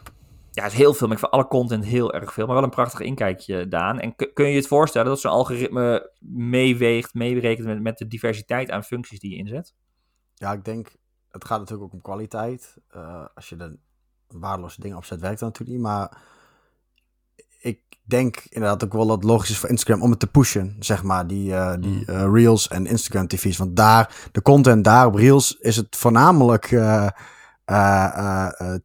Ja, 0.52 0.64
het 0.64 0.72
is 0.72 0.78
heel 0.78 0.94
veel. 0.94 1.08
Maar 1.08 1.16
ik 1.16 1.22
vind 1.22 1.32
alle 1.32 1.48
content 1.48 1.86
heel 1.86 2.14
erg 2.14 2.34
veel. 2.34 2.46
Maar 2.46 2.56
wel 2.56 2.64
een 2.64 2.70
prachtig 2.70 3.00
inkijkje, 3.00 3.68
Daan. 3.68 4.00
En 4.00 4.16
kun 4.34 4.48
je 4.50 4.56
het 4.56 4.68
voorstellen 4.68 5.08
dat 5.08 5.20
zo'n 5.20 5.32
algoritme 5.32 6.12
meeweegt, 6.20 7.14
meeberekent 7.14 7.68
met, 7.68 7.82
met 7.82 7.98
de 7.98 8.08
diversiteit 8.08 8.72
aan 8.72 8.84
functies 8.84 9.20
die 9.20 9.32
je 9.32 9.38
inzet? 9.38 9.74
Ja, 10.34 10.52
ik 10.52 10.66
denk, 10.66 10.96
het 11.30 11.46
gaat 11.46 11.60
natuurlijk 11.60 11.88
ook 11.88 11.94
om 11.94 12.02
kwaliteit. 12.02 12.78
Uh, 12.96 13.26
als 13.36 13.50
je 13.50 13.56
er 13.56 13.76
waardeloze 14.28 14.82
dingen 14.82 14.98
opzet, 14.98 15.22
werkt 15.22 15.40
dat 15.40 15.50
natuurlijk 15.50 15.78
niet. 15.78 15.88
Maar 15.88 16.18
ik 17.58 17.80
denk 18.04 18.44
inderdaad 18.50 18.84
ook 18.84 18.94
wel 18.94 19.06
dat 19.08 19.16
het 19.16 19.26
logisch 19.26 19.50
is 19.50 19.58
voor 19.58 19.70
Instagram 19.70 20.02
om 20.02 20.10
het 20.10 20.20
te 20.20 20.28
pushen, 20.28 20.76
zeg 20.80 21.04
maar, 21.04 21.28
die, 21.28 21.52
uh, 21.52 21.74
die 21.80 22.04
uh, 22.10 22.28
Reels 22.32 22.68
en 22.68 22.86
Instagram 22.86 23.28
TV's. 23.28 23.58
Want 23.58 23.76
daar, 23.76 24.30
de 24.32 24.42
content 24.42 24.84
daar 24.84 25.06
op 25.06 25.16
Reels 25.16 25.58
is 25.60 25.76
het 25.76 25.96
voornamelijk 25.96 26.72
uh, 26.72 27.08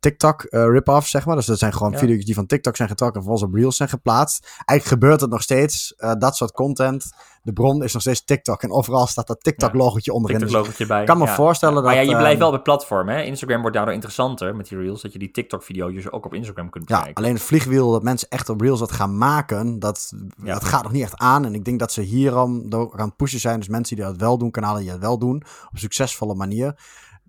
TikTok 0.01 0.47
rip-off, 0.51 1.09
zeg 1.09 1.27
maar. 1.27 1.37
Dus 1.37 1.47
dat 1.47 1.59
zijn 1.59 1.73
gewoon 1.73 1.99
video's 1.99 2.25
die 2.25 2.35
van 2.35 2.47
TikTok 2.47 2.77
zijn 2.77 2.89
getrokken 2.89 3.21
en 3.21 3.27
vervolgens 3.27 3.55
op 3.55 3.61
Reels 3.61 3.77
zijn 3.77 3.89
geplaatst. 3.89 4.45
Eigenlijk 4.65 5.03
gebeurt 5.03 5.21
het 5.21 5.31
nog 5.31 5.43
steeds, 5.43 5.95
dat 6.19 6.37
soort 6.37 6.53
content 6.53 7.13
de 7.43 7.53
bron 7.53 7.83
is 7.83 7.93
nog 7.93 8.03
steeds 8.03 8.25
TikTok. 8.25 8.63
En 8.63 8.71
overal 8.71 9.07
staat 9.07 9.27
dat 9.27 9.43
TikTok-logotje 9.43 10.13
onderin. 10.13 10.39
TikTok-logotje 10.39 10.87
bij. 10.87 11.01
Ik 11.01 11.07
kan 11.07 11.19
me 11.19 11.29
voorstellen 11.29 11.75
dat... 11.75 11.85
Maar 11.85 11.95
ja, 11.95 12.01
je 12.01 12.07
blijft 12.09 12.31
ehm, 12.31 12.39
wel 12.39 12.53
het 12.53 12.63
platform, 12.63 13.09
hè? 13.09 13.23
Instagram 13.23 13.61
wordt 13.61 13.77
daardoor 13.77 13.95
interessanter 13.95 14.57
met 14.57 14.69
die 14.69 14.79
Reels. 14.79 15.03
Dat 15.03 15.13
je 15.13 15.19
die 15.19 15.31
TikTok-video's 15.31 16.11
ook 16.11 16.25
op 16.25 16.35
Instagram 16.35 16.71
kunt 16.71 16.85
bekijken. 16.85 17.09
Ja, 17.09 17.17
alleen 17.17 17.35
het 17.35 17.43
vliegwiel 17.43 17.91
dat 17.91 18.03
mensen 18.03 18.29
echt 18.29 18.49
op 18.49 18.61
Reels 18.61 18.79
dat 18.79 18.93
gaan 18.93 19.19
maken, 19.19 19.79
dat, 19.79 20.13
dat 20.37 20.65
gaat 20.65 20.83
nog 20.83 20.93
niet 20.93 21.03
echt 21.03 21.17
aan. 21.17 21.45
En 21.45 21.55
ik 21.55 21.65
denk 21.65 21.79
dat 21.79 21.93
ze 21.93 22.01
hierom 22.01 22.67
aan 22.73 23.07
het 23.07 23.17
pushen 23.17 23.41
zijn. 23.41 23.59
Dus 23.59 23.69
mensen 23.69 23.97
die 23.97 24.05
dat 24.05 24.17
wel 24.17 24.39
doen, 24.39 24.51
kanalen 24.51 24.81
die 24.81 24.91
dat 24.91 25.01
wel 25.01 25.19
doen, 25.19 25.37
op 25.37 25.73
een 25.73 25.79
succesvolle 25.79 26.35
manier. 26.35 26.75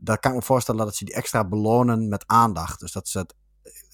Daar 0.04 0.20
kan 0.20 0.32
ik 0.32 0.38
me 0.38 0.44
voorstellen 0.44 0.86
dat 0.86 0.96
ze 0.96 1.06
die 1.06 1.14
extra 1.14 1.48
belonen 1.48 2.08
met 2.08 2.24
aandacht. 2.28 2.80
Dus 2.80 2.92
dat 2.92 3.08
ze 3.08 3.20
het 3.20 3.36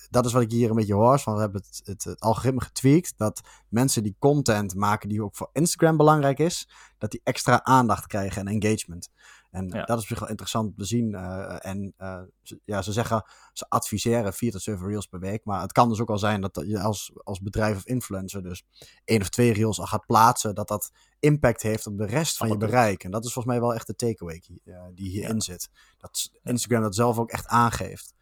dat 0.10 0.26
is 0.26 0.34
wat 0.34 0.42
ik 0.42 0.52
hier 0.52 0.70
een 0.70 0.76
beetje 0.76 0.94
hoor. 0.94 1.20
Van 1.20 1.34
we 1.34 1.40
hebben 1.40 1.64
het, 1.84 2.04
het, 2.04 2.20
algoritme 2.20 2.62
getweakt. 2.62 3.14
Dat 3.18 3.42
mensen 3.68 4.04
die 4.04 4.16
content 4.20 4.76
maken 4.76 5.10
die 5.10 5.24
ook 5.24 5.36
voor 5.36 5.50
Instagram 5.54 5.98
belangrijk 5.98 6.40
is, 6.40 6.70
dat 6.98 7.12
die 7.12 7.22
extra 7.24 7.64
aandacht 7.64 8.08
krijgen 8.08 8.48
en 8.48 8.62
engagement. 8.62 9.10
En 9.52 9.70
dat 9.70 9.90
is 9.90 10.02
op 10.02 10.08
zich 10.08 10.20
wel 10.20 10.30
interessant 10.30 10.78
te 10.78 10.86
zien. 10.86 11.12
Uh, 11.12 11.66
en 11.66 11.94
uh, 11.98 12.22
ja, 12.66 12.82
ze 12.82 12.92
zeggen, 12.92 13.24
ze 13.54 13.66
adviseren 13.70 14.34
4 14.34 14.52
tot 14.52 14.62
7 14.62 14.88
reels 14.88 15.06
per 15.06 15.20
week. 15.20 15.46
Maar 15.46 15.62
het 15.62 15.72
kan 15.72 15.90
dus 15.90 16.00
ook 16.00 16.10
al 16.10 16.18
zijn 16.18 16.42
dat 16.42 16.64
je 16.66 16.80
als, 16.80 17.12
als 17.24 17.40
bedrijf 17.42 17.78
of 17.78 17.86
influencer 17.86 18.44
dus 18.44 18.64
één 19.06 19.22
of 19.22 19.30
twee 19.30 19.54
reels 19.54 19.80
al 19.80 19.86
gaat 19.86 20.06
plaatsen. 20.06 20.56
Dat 20.56 20.68
dat 20.68 20.92
impact 21.20 21.62
heeft 21.62 21.88
op 21.88 21.98
de 21.98 22.06
rest 22.06 22.38
van 22.38 22.48
je 22.48 22.58
bereik. 22.58 23.04
En 23.04 23.12
dat 23.12 23.26
is 23.26 23.34
volgens 23.34 23.54
mij 23.54 23.64
wel 23.64 23.74
echt 23.74 23.88
de 23.88 23.96
takeaway 23.96 24.42
die, 24.48 24.62
uh, 24.66 24.82
die 24.94 25.10
hierin 25.10 25.36
ja. 25.36 25.40
zit. 25.40 25.70
Dat 25.98 26.32
Instagram 26.44 26.82
dat 26.82 26.96
zelf 26.96 27.20
ook 27.20 27.32
echt 27.32 27.48
aangeeft 27.48 28.14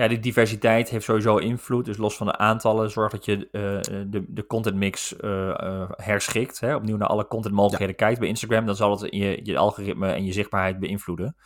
ja, 0.00 0.08
die 0.08 0.18
diversiteit 0.18 0.88
heeft 0.88 1.04
sowieso 1.04 1.36
invloed. 1.36 1.84
Dus 1.84 1.96
los 1.96 2.16
van 2.16 2.26
de 2.26 2.36
aantallen, 2.36 2.90
zorg 2.90 3.12
dat 3.12 3.24
je 3.24 3.36
uh, 3.36 4.06
de, 4.10 4.24
de 4.28 4.46
content 4.46 4.76
mix 4.76 5.14
uh, 5.20 5.30
uh, 5.30 5.90
herschikt. 5.90 6.60
Hè? 6.60 6.74
Opnieuw 6.74 6.96
naar 6.96 7.08
alle 7.08 7.26
content 7.26 7.54
mogelijkheden 7.54 7.94
kijkt 7.94 8.18
bij 8.18 8.28
Instagram. 8.28 8.66
Dan 8.66 8.76
zal 8.76 8.90
het 8.90 9.14
je, 9.14 9.40
je 9.42 9.58
algoritme 9.58 10.12
en 10.12 10.24
je 10.24 10.32
zichtbaarheid 10.32 10.78
beïnvloeden. 10.78 11.36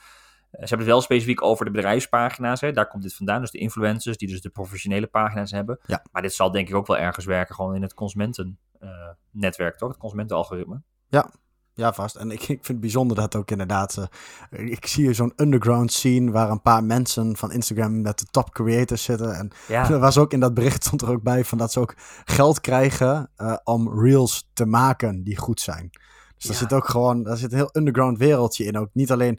ze 0.51 0.59
hebben 0.59 0.79
het 0.79 0.87
wel 0.87 1.01
specifiek 1.01 1.43
over 1.43 1.65
de 1.65 1.71
bedrijfspagina's. 1.71 2.61
Hè? 2.61 2.73
Daar 2.73 2.89
komt 2.89 3.03
dit 3.03 3.15
vandaan. 3.15 3.41
Dus 3.41 3.51
de 3.51 3.59
influencers, 3.59 4.17
die 4.17 4.29
dus 4.29 4.41
de 4.41 4.51
professionele 4.51 5.07
pagina's 5.07 5.51
hebben. 5.51 5.79
Ja. 5.87 6.03
Maar 6.13 6.23
dit 6.23 6.35
zal 6.35 6.51
denk 6.51 6.69
ik 6.69 6.75
ook 6.75 6.87
wel 6.87 6.99
ergens 6.99 7.25
werken, 7.25 7.55
gewoon 7.55 7.75
in 7.75 7.83
het 7.83 7.95
consumentennetwerk, 7.95 9.77
toch? 9.77 9.89
Het 9.89 9.99
consumentenalgoritme. 9.99 10.83
Ja, 11.09 11.31
ja, 11.75 11.93
vast. 11.93 12.17
En 12.17 12.31
ik, 12.31 12.41
ik 12.41 12.47
vind 12.47 12.69
het 12.69 12.81
bijzonder 12.81 13.17
dat 13.17 13.37
ook 13.37 13.51
inderdaad. 13.51 14.09
Uh, 14.51 14.71
ik 14.71 14.87
zie 14.87 15.13
zo'n 15.13 15.33
underground 15.37 15.93
scene 15.93 16.31
waar 16.31 16.51
een 16.51 16.63
paar 16.63 16.85
mensen 16.85 17.37
van 17.37 17.53
Instagram 17.53 18.01
met 18.01 18.19
de 18.19 18.27
top 18.31 18.53
creators 18.53 19.03
zitten. 19.03 19.35
En 19.37 19.51
ja. 19.69 19.89
er 19.91 19.99
was 19.99 20.19
ook 20.19 20.33
in 20.33 20.41
dat 20.41 20.55
bericht 20.55 20.85
stond 20.85 21.03
er 21.03 21.11
ook 21.11 21.23
bij 21.23 21.45
van 21.45 21.59
dat 21.59 21.73
ze 21.73 21.81
ook 21.81 21.95
geld 22.25 22.61
krijgen 22.61 23.31
uh, 23.37 23.57
om 23.65 24.01
reels 24.01 24.49
te 24.53 24.67
maken 24.67 25.23
die 25.23 25.37
goed 25.37 25.61
zijn. 25.61 25.91
Dus 26.37 26.45
ja. 26.45 26.51
er 26.51 26.57
zit 26.57 26.73
ook 26.73 26.89
gewoon, 26.89 27.23
daar 27.23 27.37
zit 27.37 27.53
een 27.53 27.59
heel 27.59 27.71
underground 27.73 28.19
wereldje 28.19 28.65
in. 28.65 28.79
Ook 28.79 28.91
niet 28.93 29.13
alleen 29.13 29.39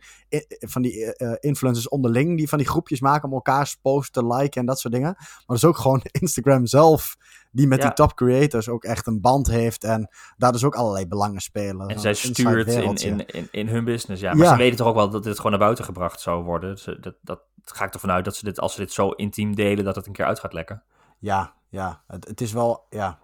van 0.59 0.81
die 0.81 1.13
uh, 1.17 1.33
influencers 1.39 1.89
onderling 1.89 2.37
die 2.37 2.49
van 2.49 2.57
die 2.57 2.67
groepjes 2.67 2.99
maken 2.99 3.27
om 3.27 3.33
elkaars 3.33 3.75
posts 3.81 4.11
te 4.11 4.25
liken 4.25 4.61
en 4.61 4.67
dat 4.67 4.79
soort 4.79 4.93
dingen. 4.93 5.13
Maar 5.17 5.43
er 5.45 5.55
is 5.55 5.65
ook 5.65 5.77
gewoon 5.77 6.01
Instagram 6.21 6.65
zelf 6.65 7.15
die 7.55 7.67
met 7.67 7.81
die 7.81 7.93
top 7.93 8.15
creators 8.15 8.69
ook 8.69 8.83
echt 8.83 9.07
een 9.07 9.21
band 9.21 9.47
heeft 9.47 9.83
en 9.83 10.09
daar 10.37 10.51
dus 10.51 10.63
ook 10.63 10.75
allerlei 10.75 11.07
belangen 11.07 11.41
spelen. 11.41 11.87
En 11.87 11.99
zij 11.99 12.13
stuurt 12.13 12.67
in, 12.67 12.95
in, 12.95 13.25
in, 13.25 13.47
in, 13.51 13.67
hun 13.67 13.83
business, 13.83 14.21
ja. 14.21 14.33
Maar 14.33 14.47
ze 14.47 14.55
weten 14.55 14.77
toch 14.77 14.87
ook 14.87 14.95
wel 14.95 15.09
dat 15.09 15.23
dit 15.23 15.35
gewoon 15.35 15.51
naar 15.51 15.59
buiten 15.59 15.85
gebracht 15.85 16.21
zou 16.21 16.43
worden. 16.43 16.77
Ze, 16.77 16.99
dat, 16.99 17.15
dat 17.21 17.39
ga 17.63 17.85
ik 17.85 17.93
ervan 17.93 18.11
uit 18.11 18.25
dat 18.25 18.35
ze 18.35 18.45
dit, 18.45 18.59
als 18.59 18.73
ze 18.73 18.79
dit 18.79 18.93
zo 18.93 19.09
intiem 19.09 19.55
delen, 19.55 19.85
dat 19.85 19.95
het 19.95 20.07
een 20.07 20.13
keer 20.13 20.25
uit 20.25 20.39
gaat 20.39 20.53
lekken. 20.53 20.83
Ja, 21.19 21.53
ja. 21.69 22.01
Het, 22.07 22.27
het 22.27 22.41
is 22.41 22.51
wel, 22.51 22.85
ja, 22.89 23.19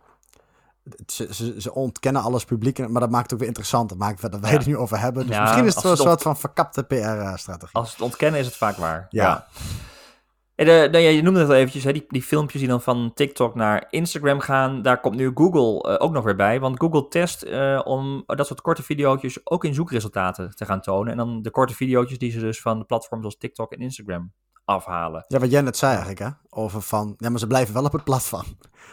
ze, 1.06 1.28
ze, 1.34 1.62
ze, 1.62 1.74
ontkennen 1.74 2.22
alles 2.22 2.46
publiek, 2.46 2.88
maar 2.90 3.02
dat 3.02 3.10
maakt 3.10 3.24
het 3.24 3.34
ook 3.34 3.40
weer 3.40 3.48
interessant. 3.48 3.90
Dat 3.90 3.98
maakt 3.98 4.22
dat 4.22 4.40
wij 4.40 4.52
ja. 4.52 4.58
het 4.58 4.66
nu 4.66 4.78
over 4.78 5.00
hebben. 5.00 5.28
Dus 5.28 5.40
misschien 5.40 5.66
is 5.66 5.74
het 5.74 5.84
wel 5.84 5.92
een 5.92 5.98
soort 5.98 6.22
van 6.22 6.38
verkapte 6.38 6.84
PR-strategie. 6.84 7.76
Als 7.76 7.92
het 7.92 8.02
ontkennen 8.02 8.40
is 8.40 8.46
het 8.46 8.56
vaak 8.56 8.76
waar. 8.76 9.08
Ja. 9.10 9.48
Ja, 10.62 10.68
de, 10.82 10.88
nou 10.92 11.04
ja, 11.04 11.10
je 11.10 11.22
noemde 11.22 11.40
het 11.40 11.50
al 11.50 11.56
eventjes, 11.56 11.84
hè, 11.84 11.92
die, 11.94 12.06
die 12.08 12.22
filmpjes 12.24 12.62
die 12.62 12.70
dan 12.70 12.82
van 12.82 13.12
TikTok 13.14 13.56
naar 13.56 13.88
Instagram 13.90 14.40
gaan. 14.40 14.82
Daar 14.82 15.00
komt 15.00 15.16
nu 15.16 15.32
Google 15.36 15.92
eh, 15.98 16.06
ook 16.06 16.12
nog 16.14 16.24
weer 16.24 16.36
bij. 16.36 16.60
Want 16.60 16.80
Google 16.80 17.08
test 17.08 17.42
eh, 17.42 17.82
om 17.84 18.24
dat 18.26 18.48
soort 18.48 18.62
korte 18.62 18.84
video's 18.84 19.40
ook 19.44 19.66
in 19.66 19.74
zoekresultaten 19.74 20.56
te 20.56 20.66
gaan 20.66 20.82
tonen. 20.82 21.12
En 21.12 21.18
dan 21.18 21.42
de 21.42 21.52
korte 21.52 21.74
video's 21.74 22.18
die 22.18 22.32
ze 22.32 22.40
dus 22.40 22.62
van 22.62 22.80
de 22.80 22.86
platforms 22.86 23.26
als 23.26 23.38
TikTok 23.38 23.72
en 23.72 23.80
Instagram 23.80 24.32
afhalen. 24.66 25.26
Ja, 25.28 25.40
wat 25.40 25.52
jij 25.52 25.62
net 25.62 25.78
zei 25.78 25.92
eigenlijk, 25.92 26.20
hè? 26.20 26.30
Over 26.50 26.82
van, 26.82 27.14
ja, 27.18 27.30
maar 27.30 27.40
ze 27.40 27.48
blijven 27.48 27.74
wel 27.74 27.84
op 27.86 27.92
het 27.92 28.04
platform. 28.04 28.46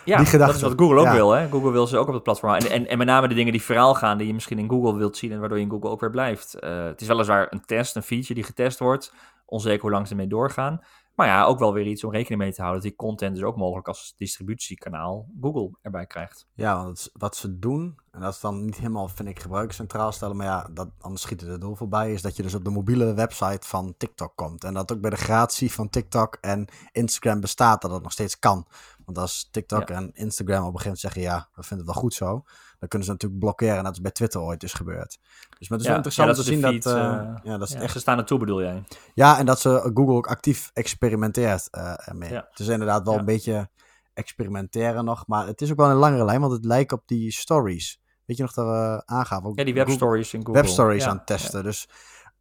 Ja, 0.05 0.17
Die 0.17 0.27
gedachte. 0.27 0.53
dat 0.53 0.55
is 0.55 0.69
wat 0.77 0.81
Google 0.81 0.99
ook 0.99 1.05
Ja. 1.07 1.13
wil. 1.13 1.31
Hè? 1.31 1.49
Google 1.49 1.71
wil 1.71 1.87
ze 1.87 1.99
ook 1.99 2.09
op 2.09 2.15
het 2.15 2.23
platform. 2.23 2.55
En, 2.55 2.71
en, 2.71 2.89
en 2.89 2.99
met 2.99 3.07
name 3.07 3.29
de 3.29 3.35
dingen 3.35 3.53
die 3.53 3.63
viraal 3.63 3.95
gaan, 3.95 4.19
die 4.19 4.27
je 4.27 4.35
misschien 4.35 4.59
in 4.59 4.69
Google 4.69 4.97
wilt 4.97 5.17
zien 5.17 5.33
en 5.33 5.41
waardoor 5.41 5.59
je 5.59 5.65
in 5.65 5.71
Google 5.71 5.91
ook 5.91 6.01
weer 6.01 6.11
blijft. 6.11 6.55
Eh, 6.55 6.85
het 6.85 7.01
is 7.01 7.07
weliswaar 7.07 7.47
een 7.51 7.65
test, 7.65 7.97
een 7.97 8.03
feature 8.03 8.35
die 8.35 8.43
getest 8.45 8.79
wordt. 8.79 9.13
Onzeker 9.47 9.81
hoe 9.81 9.91
lang 9.91 10.07
ze 10.07 10.13
ermee 10.13 10.27
doorgaan. 10.29 10.81
Maar 11.19 11.27
ja, 11.27 11.45
ook 11.45 11.59
wel 11.59 11.73
weer 11.73 11.87
iets 11.87 12.05
om 12.05 12.11
rekening 12.11 12.41
mee 12.41 12.53
te 12.53 12.61
houden. 12.61 12.83
Dat 12.83 12.91
die 12.91 12.99
content 12.99 13.35
dus 13.35 13.45
ook 13.45 13.57
mogelijk 13.57 13.89
als 13.89 14.15
distributiekanaal 14.17 15.29
Google 15.41 15.71
erbij 15.83 16.07
krijgt. 16.07 16.47
Ja, 16.55 16.83
want 16.83 17.11
wat 17.13 17.37
ze 17.37 17.59
doen, 17.59 17.99
en 18.11 18.21
dat 18.21 18.35
is 18.35 18.41
dan 18.41 18.65
niet 18.65 18.77
helemaal, 18.77 19.09
vind 19.09 19.29
ik, 19.29 19.41
gebruikerscentraal 19.41 20.13
stellen, 20.13 20.37
maar 20.37 20.47
ja, 20.47 20.69
dat, 20.73 20.89
anders 21.01 21.23
schiet 21.23 21.41
het 21.41 21.51
het 21.51 21.61
doel 21.61 21.75
voorbij, 21.75 22.13
is 22.13 22.23
dat 22.23 22.37
je 22.37 22.43
dus 22.43 22.55
op 22.55 22.65
de 22.65 22.71
mobiele 22.71 23.15
website 23.15 23.67
van 23.67 23.95
TikTok 23.97 24.37
komt. 24.37 24.65
En 24.65 24.75
dat 24.75 24.93
ook 24.93 25.01
bij 25.01 25.11
de 25.11 25.17
gratie 25.17 25.73
van 25.73 25.91
TikTok 25.91 26.39
en 26.41 26.67
Instagram 26.93 27.41
bestaat, 27.41 27.83
dat 27.83 27.91
het 27.91 28.03
nog 28.03 28.13
steeds 28.13 28.39
kan. 28.39 28.67
Want 29.09 29.21
als 29.21 29.49
TikTok 29.50 29.91
en 29.91 30.11
Instagram 30.15 30.67
op 30.67 30.75
een 30.75 30.81
gegeven 30.81 30.85
moment 30.85 31.00
zeggen, 31.00 31.23
ja, 31.23 31.49
we 31.55 31.62
vinden 31.62 31.87
het 31.87 31.95
wel 31.95 32.03
goed 32.03 32.15
zo, 32.15 32.43
dan 32.79 32.88
kunnen 32.88 33.07
ze 33.07 33.12
natuurlijk 33.12 33.41
blokkeren, 33.41 33.77
net 33.77 33.87
als 33.87 34.00
bij 34.00 34.11
Twitter 34.11 34.41
ooit 34.41 34.62
is 34.62 34.73
gebeurd. 34.73 35.19
Dus 35.59 35.69
maar 35.69 35.79
het 35.79 35.81
is 35.81 35.87
wel 35.87 35.97
interessant 35.97 36.29
te 36.31 36.37
dat 36.37 36.45
is 36.45 36.53
zien 36.53 36.61
dat, 36.61 36.95
eh, 36.95 37.35
ja, 37.43 37.59
dat 37.59 37.69
is 37.69 37.75
echt 37.75 37.93
Ze 37.93 37.99
staan 37.99 38.19
ertoe 38.19 38.38
bedoel 38.38 38.62
jij? 38.62 38.85
ja, 39.15 39.38
en 39.38 39.47
dat 39.47 39.61
ze 39.61 39.91
Google 39.95 40.15
ook 40.15 40.27
actief 40.27 40.71
experimenteert 40.73 41.69
eh, 41.71 42.09
ermee. 42.09 42.33
Het 42.33 42.59
is 42.59 42.69
inderdaad 42.69 43.05
wel 43.05 43.19
een 43.19 43.25
beetje 43.25 43.69
experimenteren 44.15 45.05
nog, 45.05 45.27
maar 45.27 45.47
het 45.47 45.61
is 45.61 45.71
ook 45.71 45.77
wel 45.77 45.91
een 45.91 45.97
langere 45.97 46.25
lijn, 46.25 46.41
want 46.41 46.53
het 46.53 46.65
lijkt 46.65 46.93
op 46.93 47.03
die 47.07 47.33
stories. 47.33 48.00
Weet 48.25 48.37
je 48.37 48.43
nog 48.43 48.53
dat 48.53 48.67
we 48.67 49.03
aangaven? 49.05 49.49
Ook 49.49 49.59
Ja, 49.59 49.65
die 49.65 49.75
webstories 49.75 50.35
in 50.35 50.47
Google. 50.47 50.62
webstories 50.62 51.03
Ja, 51.05 51.11
aan 51.11 51.17
het 51.17 51.27
testen. 51.27 51.62
Dus 51.62 51.88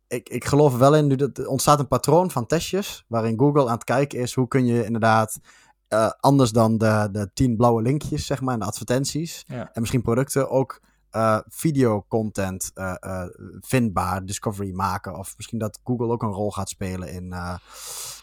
ik, 0.08 0.30
ik 0.30 0.46
geloof 0.46 0.78
wel 0.78 0.96
in, 0.96 1.08
nu 1.08 1.16
dat 1.16 1.38
er 1.38 1.48
ontstaat 1.48 1.80
een 1.80 1.88
patroon 1.88 2.32
van 2.32 2.46
testjes, 2.46 3.06
waarin 3.08 3.40
Google 3.40 3.66
aan 3.66 3.74
het 3.74 3.84
kijken 3.84 4.20
is, 4.20 4.34
hoe 4.34 4.48
kun 4.48 4.66
je 4.66 4.86
inderdaad 4.86 5.40
eh, 5.88 6.10
anders 6.20 6.52
dan 6.52 6.78
de, 6.78 7.10
de 7.12 7.30
tien 7.34 7.56
blauwe 7.56 7.82
linkjes, 7.82 8.26
zeg 8.26 8.42
maar, 8.42 8.54
en 8.54 8.60
de 8.60 8.66
advertenties, 8.66 9.44
Ja. 9.48 9.70
en 9.74 9.80
misschien 9.82 10.02
producten 10.02 10.50
ook 10.50 10.82
eh 11.10 11.40
videocontent 11.48 12.72
eh, 12.74 13.24
vindbaar, 13.60 14.26
discovery 14.26 14.72
maken. 14.74 15.18
Of 15.18 15.34
misschien 15.38 15.58
dat 15.60 15.80
Google 15.84 16.08
ook 16.08 16.22
een 16.24 16.32
rol 16.32 16.52
gaat 16.52 16.70
spelen 16.70 17.12
in, 17.12 17.28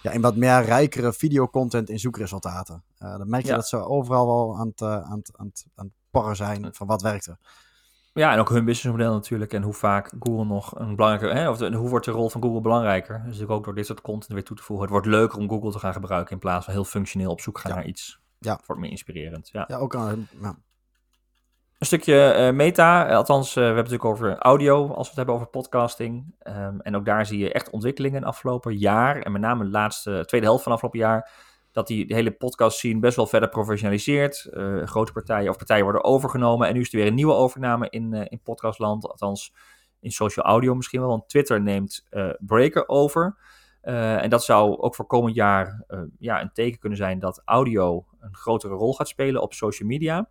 ja, 0.02 0.10
in 0.10 0.20
wat 0.20 0.36
meer 0.36 0.62
rijkere 0.64 1.12
videocontent 1.12 1.88
in 1.90 1.98
zoekresultaten. 1.98 2.84
Dan 2.98 3.28
merk 3.28 3.42
je 3.42 3.48
Ja. 3.48 3.54
dat 3.54 3.68
ze 3.68 3.76
overal 3.76 4.26
wel 4.26 4.58
aan 4.58 4.68
het, 4.68 4.82
aan 4.82 5.18
het, 5.18 5.30
aan 5.36 5.46
het, 5.46 5.66
aan 5.74 5.84
het 5.86 5.94
porren 6.10 6.36
zijn 6.36 6.68
van 6.74 6.86
wat 6.86 7.02
werkt 7.02 7.26
er. 7.26 7.38
Ja, 8.14 8.32
en 8.32 8.38
ook 8.38 8.48
hun 8.48 8.64
businessmodel 8.64 9.12
natuurlijk. 9.12 9.52
En 9.52 9.62
hoe 9.62 9.72
vaak 9.72 10.12
Google 10.20 10.44
nog 10.44 10.78
een 10.78 10.96
belangrijke... 10.96 11.38
Hè, 11.38 11.48
of 11.50 11.56
de- 11.58 11.74
hoe 11.74 11.88
wordt 11.88 12.04
de 12.04 12.10
rol 12.10 12.30
van 12.30 12.42
Google 12.42 12.60
belangrijker? 12.60 13.14
Dus 13.16 13.24
natuurlijk 13.24 13.50
ook 13.52 13.64
door 13.64 13.74
dit 13.74 13.86
soort 13.86 14.00
content 14.00 14.32
weer 14.32 14.44
toe 14.44 14.56
te 14.56 14.62
voegen. 14.62 14.84
Het 14.84 14.94
wordt 14.94 15.08
leuker 15.10 15.38
om 15.38 15.48
Google 15.48 15.70
te 15.72 15.78
gaan 15.78 15.92
gebruiken... 15.92 16.32
in 16.32 16.38
plaats 16.38 16.64
van 16.64 16.74
heel 16.74 16.84
functioneel 16.84 17.30
op 17.30 17.40
zoek 17.40 17.58
gaan 17.58 17.70
Ja. 17.70 17.76
naar 17.76 17.86
iets. 17.86 18.20
Ja. 18.38 18.52
Het 18.56 18.66
wordt 18.66 18.82
meer 18.82 18.90
inspirerend, 18.90 19.48
ja. 19.52 19.64
Ja, 19.68 19.76
ook 19.76 19.94
een, 19.94 20.28
ja. 20.40 20.56
Een 21.78 21.86
stukje 21.86 22.30
eh, 22.30 22.52
meta, 22.52 23.06
eh, 23.08 23.16
althans, 23.16 23.48
eh, 23.48 23.54
we 23.54 23.60
hebben 23.60 23.82
het 23.84 23.90
natuurlijk 23.92 24.22
over 24.22 24.38
audio 24.38 24.80
als 24.88 24.96
we 25.02 25.06
het 25.06 25.16
hebben 25.16 25.34
over 25.34 25.46
podcasting. 25.46 26.34
Ehm, 26.38 26.78
en 26.80 26.96
ook 26.96 27.04
daar 27.04 27.26
zie 27.26 27.38
je 27.38 27.52
echt 27.52 27.70
ontwikkelingen 27.70 28.20
in 28.20 28.26
afgelopen 28.26 28.76
jaar. 28.78 29.16
En 29.22 29.32
met 29.32 29.40
name 29.40 29.64
de 29.64 29.70
laatste, 29.70 30.22
tweede 30.26 30.46
helft 30.46 30.62
van 30.62 30.72
afgelopen 30.72 30.98
jaar. 30.98 31.30
Dat 31.74 31.86
die 31.86 32.04
hele 32.08 32.30
podcast 32.30 32.78
scene 32.78 33.00
best 33.00 33.16
wel 33.16 33.26
verder 33.26 33.48
professionaliseert. 33.48 34.44
Eh, 34.44 34.82
grote 34.82 35.12
partijen 35.12 35.50
of 35.50 35.56
partijen 35.56 35.82
worden 35.84 36.04
overgenomen. 36.04 36.68
En 36.68 36.74
nu 36.74 36.80
is 36.80 36.92
er 36.92 36.98
weer 36.98 37.06
een 37.06 37.14
nieuwe 37.14 37.32
overname 37.32 37.90
in, 37.90 38.12
eh, 38.12 38.26
in 38.28 38.40
podcastland. 38.42 39.08
Althans, 39.08 39.54
in 40.00 40.10
social 40.10 40.46
audio 40.46 40.74
misschien 40.74 41.00
wel. 41.00 41.08
Want 41.08 41.28
Twitter 41.28 41.62
neemt 41.62 42.06
eh, 42.10 42.30
Breaker 42.38 42.88
over. 42.88 43.36
En 43.80 44.30
dat 44.30 44.44
zou 44.44 44.78
ook 44.78 44.94
voor 44.94 45.06
komend 45.06 45.34
jaar 45.34 45.84
ja, 46.18 46.40
een 46.40 46.52
teken 46.52 46.78
kunnen 46.78 46.98
zijn 46.98 47.18
dat 47.18 47.42
audio 47.44 48.06
een 48.20 48.34
grotere 48.34 48.74
rol 48.74 48.94
gaat 48.94 49.08
spelen 49.08 49.42
op 49.42 49.54
social 49.54 49.88
media. 49.88 50.28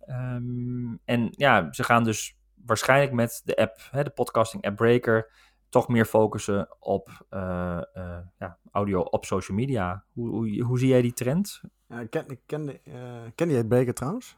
Ehm, 0.00 0.94
en 1.04 1.28
ja, 1.30 1.72
ze 1.72 1.84
gaan 1.84 2.04
dus 2.04 2.36
waarschijnlijk 2.66 3.12
met 3.12 3.42
de 3.44 3.56
app, 3.56 3.78
hè, 3.90 4.02
de 4.02 4.10
podcasting 4.10 4.64
app 4.64 4.76
Breaker, 4.76 5.30
toch 5.74 5.88
meer 5.88 6.04
focussen 6.04 6.76
op 6.78 7.26
eh, 7.28 7.76
eh, 7.94 8.18
ja, 8.38 8.58
audio 8.70 9.00
op 9.00 9.24
social 9.24 9.56
media. 9.56 10.04
Hoe, 10.12 10.28
hoe, 10.28 10.62
hoe 10.62 10.78
zie 10.78 10.88
jij 10.88 11.02
die 11.02 11.12
trend? 11.12 11.60
Ja, 11.88 12.06
ken, 12.06 12.28
ik 12.28 12.40
ken, 12.46 12.84
eh 12.84 12.92
ken 13.34 13.50
je 13.50 13.56
het 13.56 13.68
Breaker 13.68 13.94
trouwens? 13.94 14.36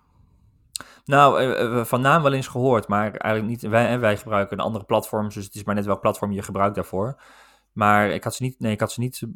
Nou, 1.04 1.84
van 1.86 2.00
naam 2.00 2.22
wel 2.22 2.32
eens 2.32 2.46
gehoord, 2.46 2.88
maar 2.88 3.10
eigenlijk 3.10 3.46
niet. 3.46 3.70
Wij, 3.70 3.86
en 3.86 4.00
wij 4.00 4.16
gebruiken 4.16 4.58
een 4.58 4.64
andere 4.64 4.84
platform, 4.84 5.28
dus 5.28 5.44
het 5.44 5.54
is 5.54 5.64
maar 5.64 5.74
net 5.74 5.86
welk 5.86 6.00
platform 6.00 6.32
je 6.32 6.42
gebruikt 6.42 6.74
daarvoor. 6.74 7.22
Maar 7.72 8.10
ik 8.10 8.24
had 8.24 8.34
ze 8.34 8.42
niet, 8.42 8.60
nee, 8.60 8.72
ik 8.72 8.80
had 8.80 8.92
ze 8.92 9.00
niet 9.00 9.26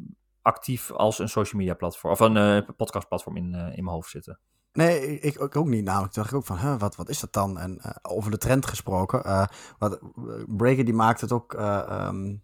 actief 0.41 0.91
als 0.91 1.19
een 1.19 1.29
social 1.29 1.59
media 1.61 1.73
platform 1.73 2.11
of 2.11 2.19
een 2.19 2.37
eh, 2.37 2.75
podcast 2.77 3.07
platform 3.07 3.37
in, 3.37 3.43
in 3.53 3.83
mijn 3.83 3.95
hoofd 3.95 4.09
zitten. 4.09 4.39
Nee, 4.73 5.19
ik, 5.19 5.55
ook 5.55 5.67
niet. 5.67 5.83
Namelijk, 5.83 6.13
toen 6.13 6.21
dacht 6.23 6.33
ik 6.35 6.39
ook 6.39 6.45
van, 6.45 6.57
huh, 6.57 6.79
wat, 6.79 6.95
wat 6.95 7.09
is 7.09 7.19
dat 7.19 7.33
dan? 7.33 7.57
En 7.59 7.79
eh, 7.81 7.91
over 8.01 8.31
de 8.31 8.37
trend 8.37 8.65
gesproken. 8.65 9.23
eh, 9.23 9.45
wat, 9.77 9.99
Breaker 10.47 10.85
die 10.85 10.93
maakt 10.93 11.21
het 11.21 11.31
ook... 11.31 11.53
eh, 11.53 11.77
ehm, 11.89 12.35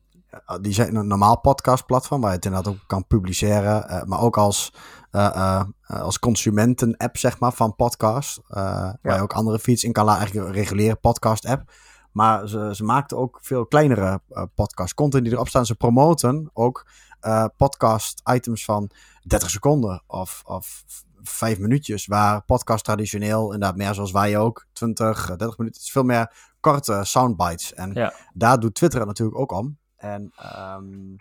die 0.62 0.74
zijn 0.74 0.96
een 0.96 1.08
normaal 1.08 1.40
podcastplatform 1.40 2.22
waar 2.22 2.30
je 2.30 2.36
het 2.36 2.46
inderdaad 2.46 2.74
ook 2.74 2.80
kan 2.88 3.08
publiceren. 3.08 3.90
eh, 3.90 4.04
maar 4.04 4.20
ook 4.22 4.38
als, 4.38 4.74
eh, 5.12 5.26
eh, 5.26 5.64
eh, 5.82 6.02
als 6.02 6.20
consumenten-app, 6.20 7.18
zeg 7.18 7.40
maar, 7.40 7.54
van 7.54 7.76
podcast. 7.76 8.38
eh, 8.48 8.56
Waar 9.02 9.16
je 9.16 9.22
ook 9.22 9.34
andere 9.34 9.60
feeds 9.60 9.84
in 9.84 9.92
kan 9.92 10.06
laten. 10.06 10.20
Eigenlijk 10.22 10.50
een 10.50 10.56
reguliere 10.56 10.96
podcast-app. 10.96 11.72
Maar 12.12 12.48
ze, 12.48 12.72
ze 12.76 12.84
maakten 12.84 13.18
ook 13.18 13.40
veel 13.42 13.66
kleinere 13.66 14.22
eh, 14.30 14.44
podcast 14.56 14.94
content 14.94 15.24
die 15.24 15.34
erop 15.34 15.48
staan. 15.48 15.66
Ze 15.66 15.76
promoten 15.76 16.50
ook 16.54 16.88
eh, 17.20 17.46
podcast 17.58 18.22
items 18.34 18.66
van 18.66 18.90
30 19.24 19.50
seconden 19.50 20.04
of, 20.08 20.42
of 20.46 20.84
vijf 21.28 21.60
minuutjes. 21.60 22.06
Waar 22.06 22.44
podcast 22.44 22.84
traditioneel, 22.84 23.44
inderdaad 23.54 23.76
meer 23.78 23.94
zoals 23.94 24.12
wij 24.12 24.38
ook, 24.38 24.66
20, 24.72 25.26
30 25.26 25.38
minuten. 25.58 25.66
Het 25.66 25.88
is 25.88 25.92
veel 25.92 26.04
meer 26.04 26.34
korte 26.60 27.00
soundbites. 27.04 27.74
En 27.74 27.94
Ja. 27.94 28.14
daar 28.34 28.60
doet 28.60 28.74
Twitter 28.74 29.00
het 29.00 29.08
natuurlijk 29.08 29.38
ook 29.38 29.52
om. 29.52 29.78
En 29.96 30.32
ehm, 30.36 31.16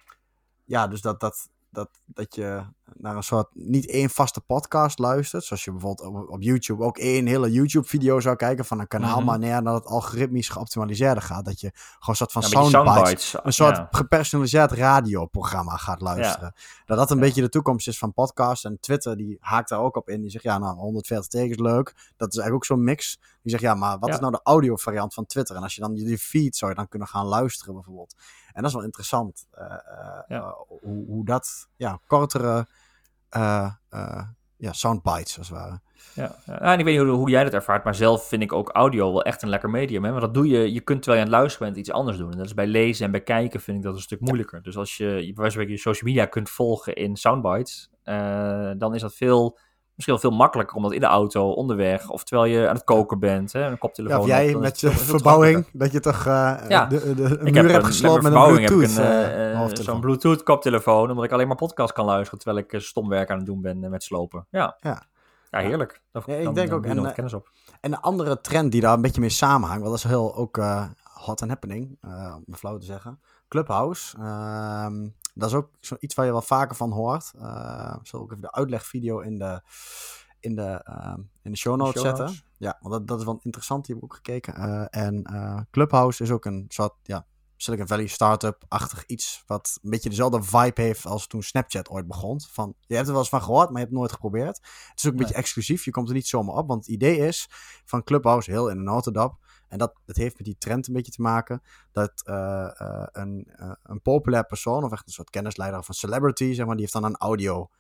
ja, 0.64 0.86
dus 0.86 1.00
dat, 1.00 1.20
dat, 1.20 1.48
dat, 1.70 1.88
dat 2.04 2.34
je 2.34 2.64
naar 2.94 3.16
een 3.16 3.22
soort 3.22 3.48
niet 3.52 3.90
één 3.90 4.10
vaste 4.10 4.40
podcast 4.40 4.98
luistert. 4.98 5.44
Zoals 5.44 5.64
je 5.64 5.70
bijvoorbeeld 5.70 6.28
op, 6.28 6.42
YouTube 6.42 6.84
ook 6.84 6.98
één 6.98 7.26
hele 7.26 7.52
YouTube-video 7.52 8.20
zou 8.20 8.36
kijken 8.36 8.64
van 8.64 8.80
een 8.80 8.88
kanaal. 8.88 9.16
Mhm. 9.16 9.24
Maar 9.24 9.38
neer 9.38 9.62
dat 9.62 9.74
het 9.74 9.86
algoritmisch 9.86 10.48
geoptimaliseerder 10.48 11.22
gaat. 11.22 11.44
Dat 11.44 11.60
je 11.60 11.70
gewoon 11.74 12.00
een 12.08 12.14
soort 12.14 12.32
van 12.32 12.42
Ja, 12.42 12.48
soundbites 12.48 12.70
soundbites. 12.70 13.34
een 13.42 13.52
soort 13.52 13.76
ja. 13.76 13.88
gepersonaliseerd 13.90 14.72
radioprogramma 14.72 15.76
gaat 15.76 16.00
luisteren. 16.00 16.54
Dat 16.84 16.96
dat 16.96 17.10
een 17.10 17.20
beetje 17.20 17.40
de 17.40 17.48
toekomst 17.48 17.88
is 17.88 17.98
van 17.98 18.12
podcasts. 18.12 18.64
En 18.64 18.80
Twitter 18.80 19.16
die 19.16 19.36
haakt 19.40 19.68
daar 19.68 19.80
ook 19.80 19.96
op 19.96 20.08
in. 20.08 20.20
Die 20.20 20.30
zegt, 20.30 20.44
ja, 20.44 20.58
nou, 20.58 20.76
140 20.76 21.26
tekens, 21.28 21.58
leuk. 21.58 22.12
Dat 22.16 22.28
is 22.28 22.38
eigenlijk 22.38 22.54
ook 22.54 22.64
zo'n 22.64 22.84
mix. 22.84 23.18
Die 23.42 23.50
zegt, 23.50 23.62
ja, 23.62 23.74
maar 23.74 23.98
wat 23.98 24.08
is 24.08 24.18
nou 24.18 24.32
de 24.32 24.40
audio 24.42 24.76
variant 24.76 25.14
van 25.14 25.26
Twitter? 25.26 25.56
En 25.56 25.62
als 25.62 25.74
je 25.74 25.80
dan 25.80 25.94
die 25.94 26.18
feed 26.18 26.56
zou 26.56 26.70
je 26.70 26.76
dan 26.76 26.88
kunnen 26.88 27.08
gaan 27.08 27.26
luisteren 27.26 27.74
bijvoorbeeld. 27.74 28.14
En 28.52 28.62
dat 28.62 28.70
is 28.70 28.76
wel 28.76 28.84
interessant. 28.84 29.46
eh, 29.50 29.64
eh, 29.64 30.36
eh, 30.36 30.52
hoe, 30.82 31.06
hoe 31.06 31.24
dat, 31.24 31.68
ja, 31.76 32.00
kortere 32.06 32.68
ja, 34.56 34.72
soundbites 34.72 35.38
als 35.38 35.48
het 35.48 35.58
ware. 35.58 35.80
Ja, 36.14 36.36
ja. 36.46 36.60
en 36.60 36.78
ik 36.78 36.84
weet 36.84 36.98
niet 36.98 37.06
hoe, 37.06 37.16
hoe 37.16 37.30
jij 37.30 37.44
dat 37.44 37.52
ervaart, 37.52 37.84
maar 37.84 37.94
zelf 37.94 38.28
vind 38.28 38.42
ik 38.42 38.52
ook 38.52 38.68
audio 38.68 39.12
wel 39.12 39.22
echt 39.22 39.42
een 39.42 39.48
lekker 39.48 39.70
medium. 39.70 40.04
Hè? 40.04 40.10
Want 40.10 40.22
dat 40.22 40.34
doe 40.34 40.48
je, 40.48 40.72
je 40.72 40.80
kunt 40.80 41.02
terwijl 41.02 41.22
je 41.22 41.26
aan 41.26 41.32
het 41.32 41.40
luisteren 41.40 41.66
bent 41.66 41.86
iets 41.86 41.96
anders 41.96 42.16
doen. 42.16 42.30
En 42.30 42.36
dat 42.36 42.46
is 42.46 42.54
bij 42.54 42.66
lezen 42.66 43.04
en 43.04 43.10
bij 43.10 43.22
kijken 43.22 43.60
vind 43.60 43.76
ik 43.76 43.82
dat 43.82 43.94
een 43.94 44.00
stuk 44.00 44.20
moeilijker. 44.20 44.62
Dus 44.62 44.76
als 44.76 44.96
je, 44.96 45.06
bij 45.06 45.34
wijze 45.34 45.58
van 45.58 45.68
je 45.68 45.76
social 45.76 46.10
media 46.10 46.26
kunt 46.26 46.50
volgen 46.50 46.94
in 46.94 47.16
soundbites, 47.16 47.90
eh, 48.02 48.70
dan 48.78 48.94
is 48.94 49.00
dat 49.00 49.14
veel, 49.14 49.58
misschien 49.96 50.20
wel 50.20 50.30
veel 50.30 50.38
makkelijker 50.38 50.76
om 50.76 50.82
dat 50.82 50.92
in 50.92 51.00
de 51.00 51.06
auto, 51.06 51.50
onderweg, 51.50 52.10
of 52.10 52.24
terwijl 52.24 52.52
je 52.52 52.68
aan 52.68 52.74
het 52.74 52.84
koken 52.84 53.18
bent, 53.18 53.52
hè, 53.52 53.62
een 53.64 53.70
Ja, 53.70 53.76
koptelefoon. 53.76 54.18
of 54.18 54.24
op, 54.24 54.30
jij 54.30 54.54
met 54.54 54.80
je 54.80 54.90
verbouwing, 54.90 55.66
dat 55.72 55.92
je 55.92 56.00
toch 56.00 56.26
eh, 56.26 56.56
Ja. 56.68 56.86
de, 56.86 57.00
de, 57.00 57.14
de 57.14 57.22
Ik 57.22 57.40
muur 57.42 57.54
heb 57.54 57.54
hebt 57.70 57.76
een- 57.76 57.84
gesloten 57.84 58.22
met, 58.22 58.32
een 58.32 58.38
verbouwing 58.38 58.66
Bluetooth 58.66 58.96
heb 58.96 59.04
ik 59.04 59.10
een, 59.10 59.12
eh, 59.12 59.24
eh, 59.44 59.50
eh, 59.52 59.58
hoofdtelefoon. 59.58 59.94
zo'n 59.94 60.00
Bluetooth 60.00 60.42
koptelefoon, 60.42 61.10
omdat 61.10 61.24
ik 61.24 61.32
alleen 61.32 61.46
maar 61.48 61.56
podcast 61.56 61.92
kan 61.92 62.04
luisteren 62.04 62.38
terwijl 62.38 62.64
ik 62.64 62.72
eh, 62.72 62.80
stom 62.80 63.08
werk 63.08 63.30
aan 63.30 63.36
het 63.36 63.46
doen 63.46 63.60
ben 63.60 63.84
eh, 63.84 63.90
met 63.90 64.02
slopen. 64.02 64.46
Ja, 64.50 64.76
Ja. 64.80 65.02
ja 65.50 65.58
heerlijk. 65.58 66.00
Dan, 66.12 66.22
Ja, 66.26 66.34
ik 66.34 66.44
dan, 66.44 66.54
denk 66.54 66.68
dan 66.68 66.78
ook, 66.78 66.84
en, 66.84 67.06
eh, 67.06 67.12
kennis 67.14 67.32
op. 67.34 67.50
En 67.80 67.92
een 67.92 68.00
andere 68.00 68.40
trend 68.40 68.72
die 68.72 68.80
daar 68.80 68.92
een 68.94 69.00
beetje 69.02 69.20
mee 69.20 69.30
samenhangt, 69.30 69.82
want 69.82 69.94
dat 69.96 70.04
is 70.04 70.10
heel 70.10 70.36
ook 70.36 70.58
eh, 70.58 70.84
hot 71.14 71.40
and 71.42 71.50
happening, 71.50 71.98
eh, 72.00 72.34
om 72.36 72.42
het 72.46 72.56
flauw 72.58 72.78
te 72.78 72.86
zeggen. 72.86 73.20
Clubhouse, 73.48 74.16
ehm, 74.18 75.06
dat 75.36 75.48
is 75.48 75.54
ook 75.54 75.70
zoiets 75.80 76.14
waar 76.14 76.26
je 76.26 76.32
wel 76.32 76.42
vaker 76.42 76.76
van 76.76 76.92
hoort. 76.92 77.32
Eh, 77.38 77.96
ik 78.00 78.06
zal 78.06 78.20
ook 78.20 78.30
even 78.30 78.42
de 78.42 78.52
uitlegvideo 78.52 79.20
in 79.20 79.38
de, 79.38 79.60
in 80.40 80.54
de, 80.54 80.80
ehm, 80.84 81.20
in 81.42 81.50
de 81.50 81.56
show 81.56 81.76
notes 81.76 82.02
zetten. 82.02 82.40
Ja, 82.56 82.78
want 82.80 82.94
dat, 82.94 83.06
dat 83.06 83.18
is 83.18 83.24
wel 83.24 83.40
interessant, 83.42 83.86
die 83.86 83.94
heb 83.94 84.04
ik 84.04 84.10
ook 84.10 84.16
gekeken. 84.16 84.54
Eh, 84.54 85.02
en 85.02 85.24
eh, 85.24 85.60
Clubhouse 85.70 86.22
is 86.22 86.30
ook 86.30 86.44
een 86.44 86.64
soort 86.68 86.94
ja, 87.02 87.26
Silicon 87.56 87.86
Valley 87.86 88.06
startup-achtig 88.06 89.06
iets. 89.06 89.42
Wat 89.46 89.78
een 89.82 89.90
beetje 89.90 90.08
dezelfde 90.08 90.42
vibe 90.42 90.82
heeft 90.82 91.06
als 91.06 91.26
toen 91.26 91.42
Snapchat 91.42 91.88
ooit 91.88 92.06
begon. 92.06 92.40
Van, 92.40 92.74
je 92.86 92.94
hebt 92.94 93.06
er 93.06 93.12
wel 93.12 93.22
eens 93.22 93.30
van 93.30 93.42
gehoord, 93.42 93.70
maar 93.70 93.72
je 93.72 93.78
hebt 93.78 93.90
het 93.90 93.98
nooit 93.98 94.12
geprobeerd. 94.12 94.56
Het 94.56 94.98
is 94.98 95.06
ook 95.06 95.12
een 95.12 95.18
beetje 95.18 95.34
exclusief. 95.34 95.84
Je 95.84 95.90
komt 95.90 96.08
er 96.08 96.14
niet 96.14 96.26
zomaar 96.26 96.54
op. 96.54 96.68
Want 96.68 96.86
het 96.86 96.94
idee 96.94 97.16
is 97.16 97.48
van 97.84 98.04
Clubhouse, 98.04 98.50
heel 98.50 98.68
in 98.68 98.76
een 98.78 98.84
notendop. 98.84 99.38
En 99.76 99.92
dat, 100.04 100.16
heeft 100.16 100.36
met 100.36 100.46
die 100.46 100.58
trend 100.58 100.86
een 100.86 100.94
beetje 100.94 101.12
te 101.12 101.22
maken. 101.22 101.62
Dat 101.92 102.22
uh, 102.28 102.70
uh, 102.82 103.06
een, 103.12 103.46
uh, 103.60 103.72
een 103.82 104.02
populair 104.02 104.44
persoon, 104.44 104.84
of 104.84 104.92
echt 104.92 105.06
een 105.06 105.12
soort 105.12 105.30
kennisleider 105.30 105.78
of 105.78 105.88
een 105.88 105.94
celebrity, 105.94 106.52
zeg 106.52 106.66
maar, 106.66 106.74
die 106.74 106.80
heeft 106.80 106.92
dan 106.92 107.04
een 107.04 107.16
audio 107.16 107.70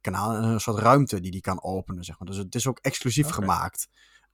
kanaal 0.00 0.34
en 0.34 0.42
een 0.42 0.60
soort 0.60 0.78
ruimte 0.78 1.20
die 1.20 1.30
die 1.30 1.40
kan 1.40 1.62
openen, 1.62 2.04
zeg 2.04 2.18
maar. 2.18 2.28
Dus 2.28 2.36
het 2.36 2.54
is 2.54 2.66
ook 2.66 2.78
exclusief 2.78 3.26
okay. 3.26 3.38
gemaakt. 3.38 3.88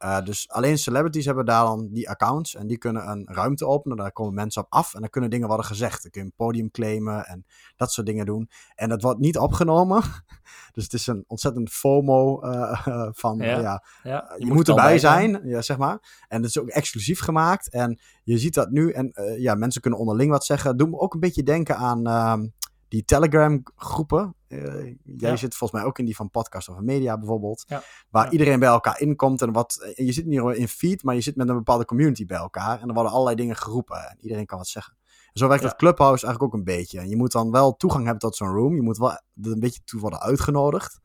Uh, 0.05 0.21
dus 0.25 0.49
alleen 0.49 0.79
celebrities 0.79 1.25
hebben 1.25 1.45
daar 1.45 1.65
dan 1.65 1.89
die 1.93 2.11
accounts 2.11 2.55
en 2.55 2.67
die 2.67 2.79
kunnen 2.79 3.09
een 3.09 3.27
ruimte 3.31 3.67
openen. 3.67 3.97
Daar 3.97 4.13
komen 4.13 4.35
mensen 4.35 4.63
op 4.63 4.73
af 4.73 4.95
en 4.95 5.01
dan 5.01 5.11
kunnen 5.11 5.31
dingen 5.31 5.49
worden 5.49 5.67
gezegd. 5.67 6.03
Dan 6.03 6.11
kun 6.11 6.21
je 6.21 6.27
een 6.27 6.35
podium 6.37 6.71
claimen 6.71 7.27
en 7.27 7.47
dat 7.77 7.93
soort 7.93 8.07
dingen 8.07 8.27
doen. 8.27 8.51
En 8.75 8.89
dat 8.89 9.03
wordt 9.03 9.21
niet 9.21 9.39
opgenomen. 9.39 10.03
dus 10.75 10.85
het 10.85 10.93
is 10.93 11.07
een 11.07 11.25
ontzettend 11.27 11.71
FOMO 11.71 12.45
uh, 12.45 13.09
van 13.13 13.39
ja, 13.39 13.59
ja, 13.59 13.85
ja, 14.03 14.33
je, 14.33 14.35
je, 14.39 14.47
moet, 14.47 14.55
moet 14.55 14.69
erbij 14.69 14.99
zijn, 14.99 15.41
ja, 15.45 15.63
zeg 15.63 15.77
maar. 15.77 16.25
En 16.29 16.37
het 16.37 16.51
is 16.51 16.59
ook 16.59 16.69
exclusief 16.69 17.21
gemaakt. 17.21 17.71
En 17.71 18.01
je 18.25 18.39
ziet 18.39 18.55
dat 18.55 18.71
nu 18.71 18.91
en 18.91 19.13
uh, 19.15 19.39
ja, 19.39 19.55
mensen 19.55 19.81
kunnen 19.81 20.01
onderling 20.01 20.31
wat 20.31 20.45
zeggen. 20.45 20.77
Doe 20.77 20.89
me 20.89 20.99
ook 20.99 21.15
een 21.15 21.21
beetje 21.21 21.43
denken 21.43 21.77
aan 21.77 22.07
ehm, 22.07 22.47
die 22.95 23.05
Telegram 23.05 23.63
groepen. 23.77 24.35
Uh, 24.49 24.85
jij 25.05 25.31
ja. 25.31 25.37
zit 25.37 25.55
volgens 25.55 25.81
mij 25.81 25.89
ook 25.89 25.99
in 25.99 26.05
die 26.05 26.17
van 26.17 26.31
podcast 26.31 26.69
of 26.69 26.81
media 26.81 27.19
bijvoorbeeld. 27.19 27.65
Ja. 27.67 27.83
Waar 28.11 28.25
ja. 28.25 28.31
iedereen 28.31 28.59
bij 28.59 28.69
elkaar 28.69 29.01
inkomt. 29.01 29.43
En 29.43 29.53
wat, 29.53 29.93
je 29.95 30.13
zit 30.13 30.27
niet 30.27 30.41
in 30.41 30.69
feed, 30.69 31.03
maar 31.03 31.15
je 31.15 31.21
zit 31.21 31.37
met 31.37 31.49
een 31.49 31.57
bepaalde 31.57 31.85
community 31.85 32.27
bij 32.27 32.37
elkaar. 32.37 32.81
En 32.81 32.89
er 32.89 32.95
worden 32.95 33.13
allerlei 33.13 33.37
dingen 33.37 33.57
geroepen. 33.57 33.97
En 33.97 34.17
iedereen 34.21 34.47
kan 34.47 34.59
wat 34.59 34.69
zeggen. 34.69 34.97
En 35.03 35.41
zo 35.41 35.49
werkt 35.49 35.63
het 35.63 35.77
Clubhouse 35.77 36.27
eigenlijk 36.27 36.55
ook 36.55 36.61
een 36.61 36.75
beetje. 36.75 36.99
En 36.99 37.09
je 37.09 37.17
moet 37.17 37.33
dan 37.33 37.51
wel 37.51 37.77
toegang 37.77 38.03
hebben 38.05 38.23
tot 38.23 38.37
zo'n 38.37 38.49
room. 38.49 38.75
Je 38.75 38.83
moet 38.83 38.99
wel 38.99 39.21
een 39.43 39.61
beetje 39.61 39.81
toe 39.85 40.01
worden 40.01 40.21
uitgenodigd. 40.21 41.01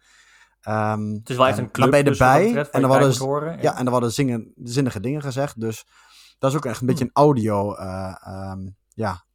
Um, 0.68 1.14
het 1.14 1.30
is 1.30 1.36
wel 1.36 1.48
echt 1.48 1.58
een 1.58 1.72
club. 1.72 1.82
Dan 1.82 1.90
ben 1.90 2.00
je 2.00 2.06
dus 2.06 2.20
erbij. 2.20 2.48
en 2.48 2.82
er 2.82 2.88
worden, 2.88 3.18
worden, 3.18 3.28
horen, 3.28 3.56
ja. 3.56 3.62
ja. 3.62 3.78
en 3.78 3.86
er 3.86 3.92
worden 3.92 4.12
zingen, 4.12 4.54
zinnige 4.56 5.00
dingen 5.00 5.22
gezegd. 5.22 5.60
Dus 5.60 5.86
dat 6.40 6.52
is 6.52 6.58
ook 6.58 6.66
echt 6.66 6.82
een 6.82 6.88
beetje 6.88 7.04
een 7.04 7.14
audio 7.14 7.76
uh, 7.76 8.16
um, 8.52 8.76
ja, 8.94 9.26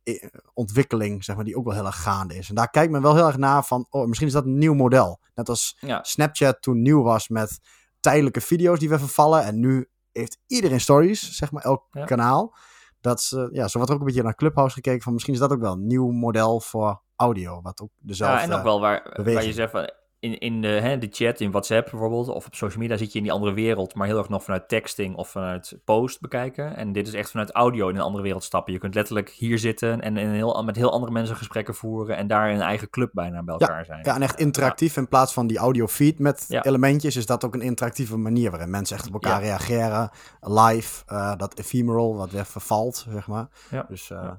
ontwikkeling, 0.52 1.24
zeg 1.24 1.36
maar, 1.36 1.44
die 1.44 1.56
ook 1.56 1.64
wel 1.64 1.74
heel 1.74 1.86
erg 1.86 2.02
gaande 2.02 2.36
is. 2.36 2.48
En 2.48 2.54
daar 2.54 2.70
kijkt 2.70 2.92
men 2.92 3.02
wel 3.02 3.14
heel 3.14 3.26
erg 3.26 3.36
naar 3.36 3.64
van, 3.64 3.86
oh, 3.90 4.06
misschien 4.06 4.26
is 4.26 4.32
dat 4.32 4.44
een 4.44 4.58
nieuw 4.58 4.74
model. 4.74 5.20
Net 5.34 5.48
als 5.48 5.76
ja. 5.80 6.02
Snapchat 6.02 6.62
toen 6.62 6.82
nieuw 6.82 7.02
was 7.02 7.28
met 7.28 7.58
tijdelijke 8.00 8.40
video's 8.40 8.78
die 8.78 8.88
we 8.88 8.98
vervallen. 8.98 9.44
En 9.44 9.60
nu 9.60 9.88
heeft 10.12 10.38
iedereen 10.46 10.80
stories, 10.80 11.36
zeg 11.36 11.50
maar, 11.52 11.62
elk 11.62 11.86
ja. 11.90 12.04
kanaal. 12.04 12.56
Dat 13.00 13.22
ze, 13.22 13.48
ja, 13.52 13.68
zo 13.68 13.78
wordt 13.78 13.88
er 13.88 13.94
ook 13.94 14.00
een 14.00 14.06
beetje 14.06 14.22
naar 14.22 14.34
Clubhouse 14.34 14.74
gekeken 14.74 15.02
van, 15.02 15.12
misschien 15.12 15.34
is 15.34 15.40
dat 15.40 15.52
ook 15.52 15.60
wel 15.60 15.72
een 15.72 15.86
nieuw 15.86 16.10
model 16.10 16.60
voor 16.60 17.02
audio, 17.16 17.62
wat 17.62 17.80
ook 17.80 17.90
dezelfde 17.98 18.36
Ja, 18.36 18.42
en 18.42 18.52
ook 18.52 18.62
wel 18.62 18.80
waar, 18.80 19.20
waar 19.24 19.44
je 19.44 19.52
zegt 19.52 19.70
van, 19.70 19.90
in, 20.24 20.38
in 20.38 20.60
de, 20.60 20.68
hè, 20.68 20.98
de 20.98 21.08
chat, 21.10 21.40
in 21.40 21.50
WhatsApp 21.50 21.90
bijvoorbeeld, 21.90 22.28
of 22.28 22.46
op 22.46 22.54
social 22.54 22.80
media 22.80 22.96
zit 22.96 23.12
je 23.12 23.18
in 23.18 23.24
die 23.24 23.32
andere 23.32 23.52
wereld, 23.52 23.94
maar 23.94 24.06
heel 24.06 24.18
erg 24.18 24.28
nog 24.28 24.42
vanuit 24.44 24.68
texting 24.68 25.16
of 25.16 25.28
vanuit 25.28 25.78
post 25.84 26.20
bekijken. 26.20 26.76
En 26.76 26.92
dit 26.92 27.06
is 27.06 27.14
echt 27.14 27.30
vanuit 27.30 27.50
audio 27.50 27.88
in 27.88 27.94
een 27.94 28.00
andere 28.00 28.22
wereld 28.22 28.44
stappen. 28.44 28.72
Je 28.72 28.78
kunt 28.78 28.94
letterlijk 28.94 29.30
hier 29.30 29.58
zitten 29.58 30.00
en, 30.00 30.16
en 30.16 30.30
heel, 30.30 30.64
met 30.64 30.76
heel 30.76 30.92
andere 30.92 31.12
mensen 31.12 31.36
gesprekken 31.36 31.74
voeren 31.74 32.16
en 32.16 32.26
daar 32.26 32.48
in 32.48 32.54
een 32.54 32.60
eigen 32.60 32.90
club 32.90 33.10
bijna 33.12 33.42
bij 33.42 33.54
elkaar 33.54 33.78
ja, 33.78 33.84
zijn. 33.84 34.00
Ja, 34.02 34.14
en 34.14 34.22
echt 34.22 34.38
interactief 34.38 34.94
ja. 34.94 35.00
in 35.00 35.08
plaats 35.08 35.32
van 35.32 35.46
die 35.46 35.58
audio 35.58 35.86
feed 35.86 36.18
met 36.18 36.44
ja. 36.48 36.64
elementjes, 36.64 37.16
is 37.16 37.26
dat 37.26 37.44
ook 37.44 37.54
een 37.54 37.60
interactieve 37.60 38.16
manier 38.16 38.50
waarin 38.50 38.70
mensen 38.70 38.96
echt 38.96 39.06
op 39.06 39.12
elkaar 39.12 39.40
reageren. 39.40 40.10
Live, 40.40 41.02
uh, 41.12 41.36
dat 41.36 41.58
ephemeral, 41.58 42.16
wat 42.16 42.30
weer 42.30 42.46
vervalt, 42.46 43.06
zeg 43.08 43.26
maar. 43.26 43.48
Ja. 43.70 43.86
Dus, 43.88 44.10
uh, 44.10 44.30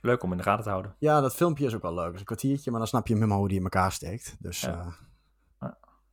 Leuk 0.00 0.22
om 0.22 0.30
in 0.30 0.36
de 0.36 0.42
gaten 0.42 0.64
te 0.64 0.70
houden. 0.70 0.94
Ja, 0.98 1.20
dat 1.20 1.34
filmpje 1.34 1.66
is 1.66 1.74
ook 1.74 1.82
wel 1.82 1.94
leuk. 1.94 2.18
Een 2.18 2.24
kwartiertje, 2.24 2.70
maar 2.70 2.78
dan 2.78 2.88
snap 2.88 3.06
je 3.06 3.14
helemaal 3.14 3.38
hoe 3.38 3.48
die 3.48 3.56
in 3.56 3.62
elkaar 3.62 3.92
steekt. 3.92 4.36
Dus 4.38 4.62
uh, 4.62 4.86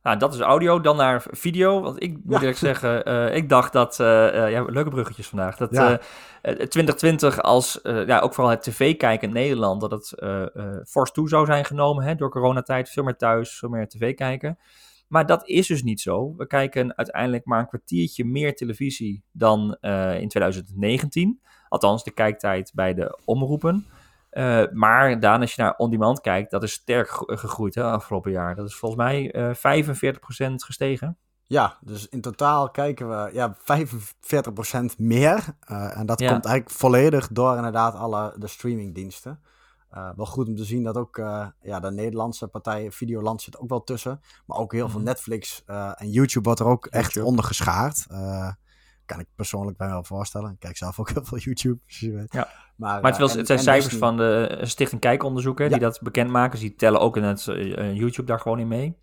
nou, 0.04 0.18
dat 0.18 0.34
is 0.34 0.40
audio. 0.40 0.80
Dan 0.80 0.96
naar 0.96 1.24
video. 1.30 1.80
Want 1.80 2.02
ik 2.02 2.12
moet 2.12 2.32
ja. 2.32 2.38
eerlijk 2.38 2.58
zeggen, 2.58 3.08
uh, 3.08 3.36
ik 3.36 3.48
dacht 3.48 3.72
dat... 3.72 3.98
Uh, 4.00 4.06
uh, 4.06 4.50
ja, 4.50 4.62
leuke 4.62 4.90
bruggetjes 4.90 5.28
vandaag. 5.28 5.56
Dat 5.56 5.70
ja. 5.70 6.00
2020 6.42 7.42
als, 7.42 7.80
ja, 7.82 8.18
ook 8.20 8.34
vooral 8.34 8.52
het 8.52 8.62
tv-kijken 8.62 9.28
in 9.28 9.34
Nederland... 9.34 9.80
dat 9.80 9.90
het 9.90 10.14
fors 10.88 11.12
toe 11.12 11.28
zou 11.28 11.46
zijn 11.46 11.64
genomen 11.64 12.04
hè, 12.04 12.14
door 12.14 12.30
coronatijd. 12.30 12.90
Veel 12.90 13.02
meer 13.02 13.16
thuis, 13.16 13.58
veel 13.58 13.68
meer 13.68 13.88
tv 13.88 14.14
kijken. 14.14 14.58
Maar 15.08 15.26
dat 15.26 15.48
is 15.48 15.66
dus 15.66 15.82
niet 15.82 16.00
zo. 16.00 16.34
We 16.36 16.46
kijken 16.46 16.96
uiteindelijk 16.96 17.44
maar 17.44 17.60
een 17.60 17.68
kwartiertje 17.68 18.24
meer 18.24 18.54
televisie 18.54 19.24
dan 19.32 19.76
in 20.20 20.28
2019. 20.28 21.40
Althans, 21.68 22.04
de 22.04 22.10
kijktijd 22.10 22.72
bij 22.74 22.94
de 22.94 23.18
omroepen. 23.24 23.86
Uh, 24.34 24.62
maar 24.72 25.20
Daan, 25.20 25.40
als 25.40 25.54
je 25.54 25.62
naar 25.62 25.76
on-demand 25.76 26.20
kijkt, 26.20 26.50
dat 26.50 26.62
is 26.62 26.72
sterk 26.72 27.08
gegroeid 27.26 27.74
hè, 27.74 27.82
afgelopen 27.82 28.30
jaar. 28.30 28.54
Dat 28.54 28.68
is 28.68 28.74
volgens 28.74 29.02
mij 29.02 29.34
uh, 29.34 29.94
45% 30.50 30.54
gestegen. 30.54 31.18
Ja, 31.46 31.78
dus 31.80 32.08
in 32.08 32.20
totaal 32.20 32.70
kijken 32.70 33.08
we 33.08 33.30
ja, 33.32 33.56
45% 34.92 34.96
meer. 34.96 35.44
Uh, 35.70 35.98
en 35.98 36.06
dat 36.06 36.20
ja. 36.20 36.30
komt 36.30 36.44
eigenlijk 36.44 36.76
volledig 36.76 37.28
door 37.28 37.56
inderdaad 37.56 37.94
alle 37.94 38.34
de 38.38 38.46
streamingdiensten. 38.46 39.40
Uh, 39.92 40.10
wel 40.16 40.26
goed 40.26 40.48
om 40.48 40.56
te 40.56 40.64
zien 40.64 40.82
dat 40.82 40.96
ook 40.96 41.16
uh, 41.16 41.46
ja, 41.62 41.80
de 41.80 41.90
Nederlandse 41.90 42.48
partij 42.48 42.90
Videoland 42.90 43.42
zit 43.42 43.58
ook 43.58 43.68
wel 43.68 43.84
tussen. 43.84 44.20
Maar 44.46 44.58
ook 44.58 44.72
heel 44.72 44.88
veel 44.88 44.98
Mhm. 44.98 45.08
Netflix 45.08 45.62
en 45.94 46.10
YouTube 46.10 46.44
wordt 46.44 46.60
er 46.60 46.66
ook 46.66 46.86
echt 46.86 47.22
onder 47.22 47.44
geschaard. 47.44 48.06
Kan 49.06 49.20
ik 49.20 49.26
persoonlijk 49.34 49.78
mij 49.78 49.88
wel 49.88 50.04
voorstellen. 50.04 50.50
Ik 50.50 50.58
kijk 50.58 50.76
zelf 50.76 51.00
ook 51.00 51.10
heel 51.14 51.24
veel 51.24 51.38
YouTube. 51.38 51.78
zoals 51.86 52.00
je 52.00 52.12
weet. 52.20 52.32
Ja. 52.32 52.48
Maar, 52.76 53.00
Maar 53.00 53.10
het, 53.10 53.18
wel- 53.20 53.28
het 53.36 53.46
zijn 53.46 53.58
en 53.58 53.64
cijfers 53.64 53.92
Disney- 53.92 54.08
van 54.08 54.16
de 54.16 54.58
Stichting 54.62 55.00
Kijkonderzoeken 55.00 55.64
Ja. 55.64 55.70
die 55.70 55.80
dat 55.80 56.00
bekendmaken. 56.02 56.50
Dus 56.50 56.60
die 56.60 56.74
tellen 56.74 57.00
ook 57.00 57.16
in 57.16 57.22
het 57.22 57.48
eh, 57.48 57.94
YouTube 57.96 58.26
daar 58.26 58.40
gewoon 58.40 58.58
in 58.58 58.68
mee. 58.68 58.96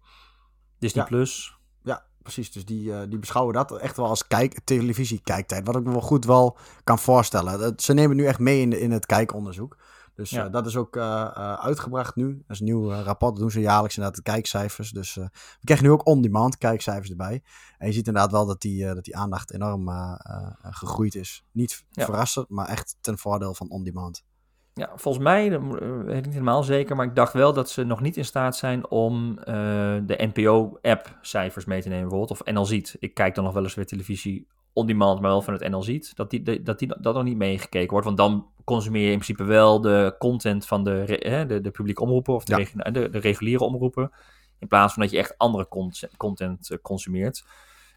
Disney 0.79 1.03
Ja. 1.03 1.09
Plus. 1.09 1.55
Ja, 1.83 2.05
precies. 2.21 2.51
Dus 2.51 2.65
die, 2.65 2.93
eh, 2.93 2.99
die 3.09 3.19
beschouwen 3.19 3.53
dat 3.53 3.77
echt 3.77 3.97
wel 3.97 4.05
als 4.07 4.27
kijk, 4.27 4.59
televisiekijktijd. 4.63 5.65
Wat 5.67 5.75
ik 5.75 5.83
me 5.83 5.91
wel 5.91 6.01
goed 6.01 6.25
wel 6.25 6.57
kan 6.83 6.99
voorstellen. 6.99 7.59
Dat, 7.59 7.81
ze 7.81 7.93
nemen 7.93 8.15
nu 8.15 8.25
echt 8.25 8.39
mee 8.39 8.61
in, 8.61 8.79
in 8.79 8.91
het 8.91 9.05
kijkonderzoek. 9.05 9.77
Dus 10.15 10.29
Ja. 10.29 10.45
eh, 10.45 10.51
dat 10.51 10.65
is 10.65 10.75
ook 10.75 10.95
eh, 10.95 11.03
eh, 11.35 11.53
uitgebracht 11.53 12.15
nu. 12.15 12.33
Dat 12.33 12.43
is 12.47 12.59
een 12.59 12.65
nieuw 12.65 12.91
rapport. 12.91 13.31
Dat 13.31 13.41
doen 13.41 13.51
ze 13.51 13.59
jaarlijks 13.59 13.95
inderdaad 13.97 14.23
de 14.25 14.31
kijkcijfers. 14.31 14.91
Dus 14.91 15.13
we 15.15 15.29
krijgen 15.63 15.85
nu 15.85 15.91
ook 15.91 16.07
on-demand 16.07 16.57
kijkcijfers 16.57 17.09
erbij. 17.09 17.41
En 17.77 17.87
je 17.87 17.93
ziet 17.93 18.07
inderdaad 18.07 18.31
wel 18.31 18.45
dat 18.45 18.61
die, 18.61 18.85
dat 18.93 19.03
die 19.03 19.15
aandacht 19.17 19.53
enorm 19.53 19.89
gegroeid 20.61 21.15
is. 21.15 21.43
Niet 21.51 21.85
Ja. 21.89 22.05
verrassend, 22.05 22.49
maar 22.49 22.67
echt 22.67 22.95
ten 23.01 23.17
voordeel 23.17 23.53
van 23.53 23.69
on-demand. 23.69 24.23
Ja, 24.73 24.89
volgens 24.95 25.23
mij, 25.23 25.49
dat 25.49 25.61
weet 25.61 26.17
ik 26.17 26.25
niet 26.25 26.33
helemaal 26.33 26.63
zeker, 26.63 26.95
maar 26.95 27.05
ik 27.05 27.15
dacht 27.15 27.33
wel 27.33 27.53
dat 27.53 27.69
ze 27.69 27.83
nog 27.83 28.01
niet 28.01 28.17
in 28.17 28.25
staat 28.25 28.55
zijn 28.55 28.89
om 28.89 29.35
de 30.05 30.29
NPO-app 30.33 31.17
cijfers 31.21 31.65
mee 31.65 31.81
te 31.81 31.89
nemen 31.89 32.07
bijvoorbeeld. 32.09 32.39
Of 32.41 32.53
NL 32.53 32.65
Ziet. 32.65 32.95
Ik 32.99 33.13
kijk 33.13 33.35
dan 33.35 33.43
nog 33.43 33.53
wel 33.53 33.63
eens 33.63 33.75
weer 33.75 33.85
televisie 33.85 34.47
on 34.73 34.85
demand, 34.87 35.21
maar 35.21 35.29
wel 35.31 35.41
van 35.41 35.53
het 35.53 35.69
NL 35.69 35.83
Ziet. 35.83 36.15
Dat 36.15 36.29
die, 36.29 36.61
dat 36.63 36.79
die 36.79 36.87
dat 36.99 37.13
nog 37.13 37.23
niet 37.23 37.37
meegekeken 37.37 37.89
wordt, 37.91 38.05
want 38.05 38.17
dan 38.17 38.49
consumeer 38.63 39.01
je 39.05 39.11
in 39.11 39.19
principe 39.19 39.43
wel 39.43 39.81
de 39.81 40.15
content 40.19 40.65
van 40.67 40.83
de, 40.83 41.19
hè, 41.19 41.45
de, 41.45 41.61
de 41.61 41.71
publieke 41.71 42.01
omroepen 42.01 42.33
of 42.33 42.43
de, 42.43 42.51
Ja. 42.51 42.57
regu- 42.57 42.91
de, 42.91 43.09
de 43.09 43.19
reguliere 43.19 43.63
omroepen. 43.63 44.11
In 44.59 44.67
plaats 44.67 44.93
van 44.93 45.01
dat 45.01 45.11
je 45.11 45.17
echt 45.17 45.37
andere 45.37 45.67
content, 45.67 46.17
content 46.17 46.69
eh, 46.71 46.77
consumeert. 46.81 47.45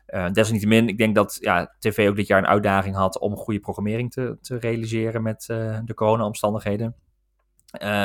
Eh, 0.06 0.30
desalniettemin, 0.30 0.88
ik 0.88 0.98
denk 0.98 1.14
dat 1.14 1.37
ja, 1.40 1.74
tv 1.78 2.08
ook 2.08 2.16
dit 2.16 2.26
jaar 2.26 2.38
een 2.38 2.46
uitdaging 2.46 2.96
had 2.96 3.18
om 3.18 3.37
goede 3.37 3.60
programmering 3.60 4.12
te, 4.12 4.38
te 4.40 4.56
realiseren 4.58 5.22
met 5.22 5.48
eh, 5.48 5.78
de 5.84 5.94
corona-omstandigheden. 5.94 6.94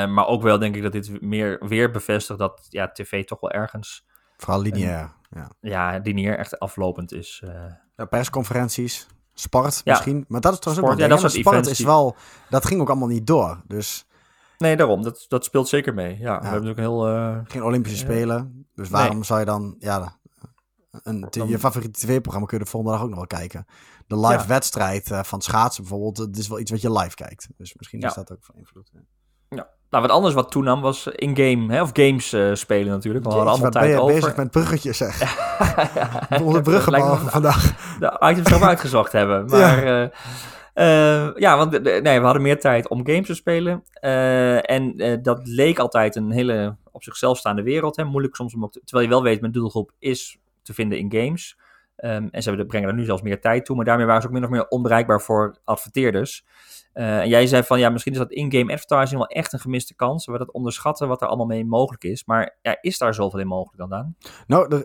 Maar 0.08 0.26
ook 0.26 0.42
wel 0.42 0.58
denk 0.58 0.76
ik 0.76 0.82
dat 0.82 0.92
dit 0.92 1.20
meer 1.20 1.66
weer 1.68 1.90
bevestigt 1.90 2.38
dat 2.38 2.66
ja, 2.68 2.90
tv 2.92 3.24
toch 3.24 3.40
wel 3.40 3.50
ergens 3.50 4.06
Vooral 4.36 4.62
lineair. 4.62 5.12
Ja. 5.30 5.50
ja, 5.60 6.00
lineair 6.02 6.38
echt 6.38 6.58
aflopend 6.58 7.12
is. 7.12 7.42
Eh. 8.00 8.06
Ja, 8.10 8.16
persconferenties, 8.18 9.06
sport 9.34 9.80
Ja. 9.84 9.92
misschien. 9.92 10.24
Maar 10.28 10.40
dat 10.40 10.52
is 10.52 10.58
trouwens 10.58 10.86
Sport, 10.86 11.00
ook 11.02 11.08
ja, 11.08 11.14
wel 11.14 11.22
dat 11.22 11.32
hè. 11.32 11.38
events 11.38 11.50
Sport 11.56 11.66
is 11.70 11.76
die- 11.76 11.86
wel... 11.86 12.16
Dat 12.50 12.64
ging 12.66 12.80
ook 12.80 12.88
allemaal 12.88 13.08
niet 13.08 13.26
door. 13.26 13.62
Dus 13.66 14.04
Nee, 14.58 14.76
daarom. 14.76 15.02
Dat, 15.02 15.24
dat 15.28 15.44
speelt 15.44 15.68
zeker 15.68 15.94
mee. 15.94 16.10
Ja, 16.10 16.16
we 16.18 16.46
hebben 16.46 16.50
natuurlijk 16.50 16.78
een 16.78 16.84
heel... 16.84 17.06
eh, 17.08 17.38
geen 17.44 17.62
Olympische 17.62 17.98
Ja. 17.98 18.04
Spelen. 18.04 18.66
Dus 18.74 18.88
waarom 18.88 19.14
Nee. 19.14 19.24
zou 19.24 19.38
je 19.40 19.44
dan... 19.46 19.76
Ja, 19.78 20.18
een, 20.90 21.26
Dan- 21.30 21.48
je 21.48 21.58
favoriete 21.58 22.00
tv-programma 22.00 22.46
kun 22.46 22.58
je 22.58 22.64
de 22.64 22.70
volgende 22.70 22.96
dag 22.96 23.04
ook 23.04 23.10
nog 23.10 23.18
wel 23.18 23.38
kijken. 23.38 23.66
De 24.06 24.16
live 24.20 24.32
Ja. 24.40 24.46
wedstrijd 24.46 25.10
eh, 25.10 25.22
van 25.22 25.40
schaatsen 25.40 25.82
bijvoorbeeld. 25.82 26.16
Dat 26.16 26.36
is 26.36 26.48
wel 26.48 26.58
iets 26.60 26.70
wat 26.70 26.80
je 26.80 26.92
live 26.92 27.14
kijkt. 27.14 27.48
Dus 27.56 27.74
misschien 27.74 28.00
is 28.00 28.14
Ja. 28.14 28.22
dat 28.22 28.32
ook 28.32 28.44
van 28.44 28.54
invloed. 28.56 28.90
Ja. 28.92 29.00
Nou, 29.90 30.02
wat 30.02 30.12
anders 30.12 30.34
wat 30.34 30.50
toenam 30.50 30.80
was 30.80 31.06
in-game, 31.06 31.72
hè, 31.74 31.82
of 31.82 31.90
games 31.92 32.32
eh, 32.32 32.50
spelen 32.54 32.92
natuurlijk. 32.92 33.24
We 33.24 33.30
hadden 33.30 33.48
allemaal 33.52 33.70
ben 33.70 33.80
tijd 33.80 33.92
je 33.94 34.00
over. 34.00 34.14
bezig 34.14 34.36
met 34.36 34.50
bruggetjes 34.50 34.96
zeg. 34.96 35.18
Ja, 35.94 37.08
me- 37.10 37.16
van 37.16 37.30
vandaag. 37.30 37.96
de 37.98 38.16
items 38.30 38.50
erop 38.50 38.62
uitgezocht 38.62 39.12
hebben. 39.12 39.44
Maar 39.46 39.86
ja, 39.86 40.10
ja 41.36 41.56
want 41.56 41.82
nee, 41.82 42.18
we 42.18 42.24
hadden 42.24 42.42
meer 42.42 42.60
tijd 42.60 42.88
om 42.88 43.06
games 43.06 43.26
te 43.26 43.34
spelen. 43.34 43.82
Eh, 43.92 44.70
en 44.70 44.94
eh, 44.96 45.16
dat 45.22 45.40
leek 45.44 45.78
altijd 45.78 46.16
een 46.16 46.30
hele 46.30 46.76
op 46.92 47.02
zichzelf 47.02 47.38
staande 47.38 47.62
wereld. 47.62 47.96
Hè. 47.96 48.04
Moeilijk 48.04 48.36
soms 48.36 48.54
om 48.54 48.64
ook 48.64 48.72
te- 48.72 48.80
terwijl 48.84 49.08
je 49.08 49.14
wel 49.14 49.22
weet, 49.22 49.40
mijn 49.40 49.52
doelgroep 49.52 49.90
is 49.98 50.38
te 50.62 50.74
vinden 50.74 50.98
in 50.98 51.12
games. 51.12 51.56
Ehm, 52.00 52.28
en 52.30 52.42
ze 52.42 52.66
brengen 52.66 52.88
er 52.88 52.94
nu 52.94 53.04
zelfs 53.04 53.22
meer 53.22 53.40
tijd 53.40 53.64
toe, 53.64 53.76
maar 53.76 53.84
daarmee 53.84 54.06
waren 54.06 54.22
ze 54.22 54.28
ook 54.28 54.34
min 54.34 54.44
of 54.44 54.50
meer 54.50 54.68
onbereikbaar 54.68 55.20
voor 55.20 55.56
adverteerders. 55.64 56.44
Uh, 56.94 57.18
en 57.18 57.28
jij 57.28 57.46
zei 57.46 57.62
van 57.62 57.78
ja, 57.78 57.90
misschien 57.90 58.12
is 58.12 58.18
dat 58.18 58.30
in-game 58.30 58.72
advertising 58.72 59.18
wel 59.18 59.26
echt 59.26 59.52
een 59.52 59.60
gemiste 59.60 59.94
kans. 59.94 60.26
We 60.26 60.38
dat 60.38 60.52
onderschatten 60.52 61.08
wat 61.08 61.22
er 61.22 61.28
allemaal 61.28 61.46
mee 61.46 61.64
mogelijk 61.64 62.04
is. 62.04 62.24
Maar 62.24 62.58
ja, 62.62 62.78
is 62.80 62.98
daar 62.98 63.14
zoveel 63.14 63.40
in 63.40 63.46
mogelijk 63.46 63.90
dan? 63.90 64.14
Nou, 64.46 64.84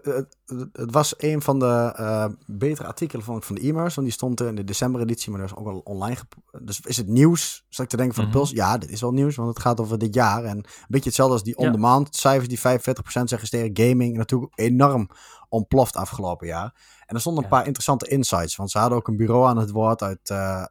het 0.72 0.92
was 0.92 1.14
een 1.18 1.42
van 1.42 1.60
de 1.60 1.96
uh, 2.00 2.26
betere 2.46 2.88
artikelen 2.88 3.26
van, 3.26 3.44
van 3.44 3.56
de 3.56 3.62
e-mails. 3.62 3.96
Want 3.96 4.08
die 4.08 4.16
stond 4.16 4.42
in 4.42 4.56
de 4.56 4.64
december-editie, 4.64 5.32
maar 5.32 5.40
dat 5.40 5.50
is 5.50 5.56
ook 5.56 5.68
al 5.68 5.82
online. 5.84 6.20
Dus 6.62 6.80
is 6.80 6.98
het 6.98 7.08
nieuws? 7.08 7.66
Zal 7.70 7.84
ik 7.84 7.90
te 7.90 7.98
denken 7.98 8.16
van 8.16 8.26
mm 8.26 8.32
Puls? 8.32 8.52
Ja, 8.52 8.78
dit 8.78 8.90
is 8.90 9.02
wel 9.02 9.12
nieuws, 9.12 9.36
want 9.36 9.50
het 9.50 9.60
gaat 9.60 9.80
over 9.80 9.98
dit 9.98 10.14
jaar. 10.14 10.44
En 10.44 10.58
een 10.58 10.66
beetje 10.88 11.06
hetzelfde 11.06 11.34
als 11.34 11.44
die 11.44 11.58
on-demand 11.58 12.16
cijfers, 12.16 12.48
die 12.48 12.60
45% 12.60 13.24
zeggen 13.24 13.50
tegen 13.50 13.88
gaming. 13.88 14.18
Natuurlijk 14.18 14.60
enorm 14.60 15.10
ontploft 15.56 15.96
afgelopen 15.96 16.48
jaar. 16.48 16.74
En 17.06 17.16
er 17.16 17.22
stonden 17.22 17.44
een 17.44 17.50
paar 17.50 17.66
interessante 17.66 18.08
insights. 18.08 18.56
Want 18.56 18.72
ze 18.72 18.78
hadden 18.78 18.98
ook 18.98 19.08
een 19.08 19.18
bureau 19.18 19.48
aan 19.48 19.58
het 19.58 19.72
woord 19.72 20.02
uit... 20.02 20.30
Uh, 20.30 20.66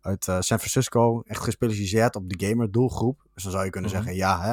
uit 0.00 0.26
uh, 0.26 0.40
San 0.40 0.58
Francisco. 0.58 1.22
Echt 1.26 1.42
gespecialiseerd 1.42 2.16
op 2.16 2.28
de 2.28 2.46
gamer 2.46 2.70
doelgroep. 2.70 3.26
Dus 3.34 3.42
dan 3.42 3.52
zou 3.52 3.64
je 3.64 3.70
kunnen 3.70 3.90
mhm. 3.90 3.98
zeggen, 3.98 4.16
ja, 4.16 4.40
hè, 4.40 4.52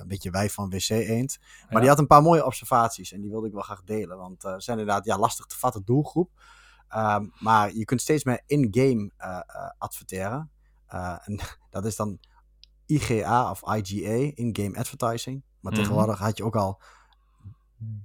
een 0.00 0.08
beetje 0.08 0.30
wij 0.30 0.50
van 0.50 0.70
WC 0.70 0.88
Eend. 0.88 1.38
Maar 1.70 1.80
die 1.80 1.88
had 1.88 1.98
een 1.98 2.06
paar 2.06 2.22
mooie 2.22 2.44
observaties 2.44 3.12
en 3.12 3.20
die 3.20 3.30
wilde 3.30 3.46
ik 3.46 3.52
wel 3.52 3.62
graag 3.62 3.82
delen. 3.84 4.18
Want 4.18 4.44
uh, 4.44 4.54
zijn 4.56 4.78
inderdaad 4.78 5.04
ja, 5.04 5.18
lastig 5.18 5.46
te 5.46 5.58
vatten 5.58 5.82
doelgroep. 5.84 6.30
Um, 6.96 7.32
maar 7.38 7.74
je 7.74 7.84
kunt 7.84 8.00
steeds 8.00 8.24
meer 8.24 8.42
in-game 8.46 9.10
adverteren. 9.78 10.50
en 11.24 11.40
dat 11.70 11.84
is 11.84 11.96
dan 11.96 12.18
IGA 12.86 13.50
of 13.50 13.62
IGA, 13.76 14.32
in-game 14.34 14.78
advertising. 14.78 15.42
Maar 15.60 15.72
mhm. 15.72 15.80
tegenwoordig 15.80 16.18
had 16.18 16.36
je 16.36 16.44
ook 16.44 16.56
al 16.56 16.80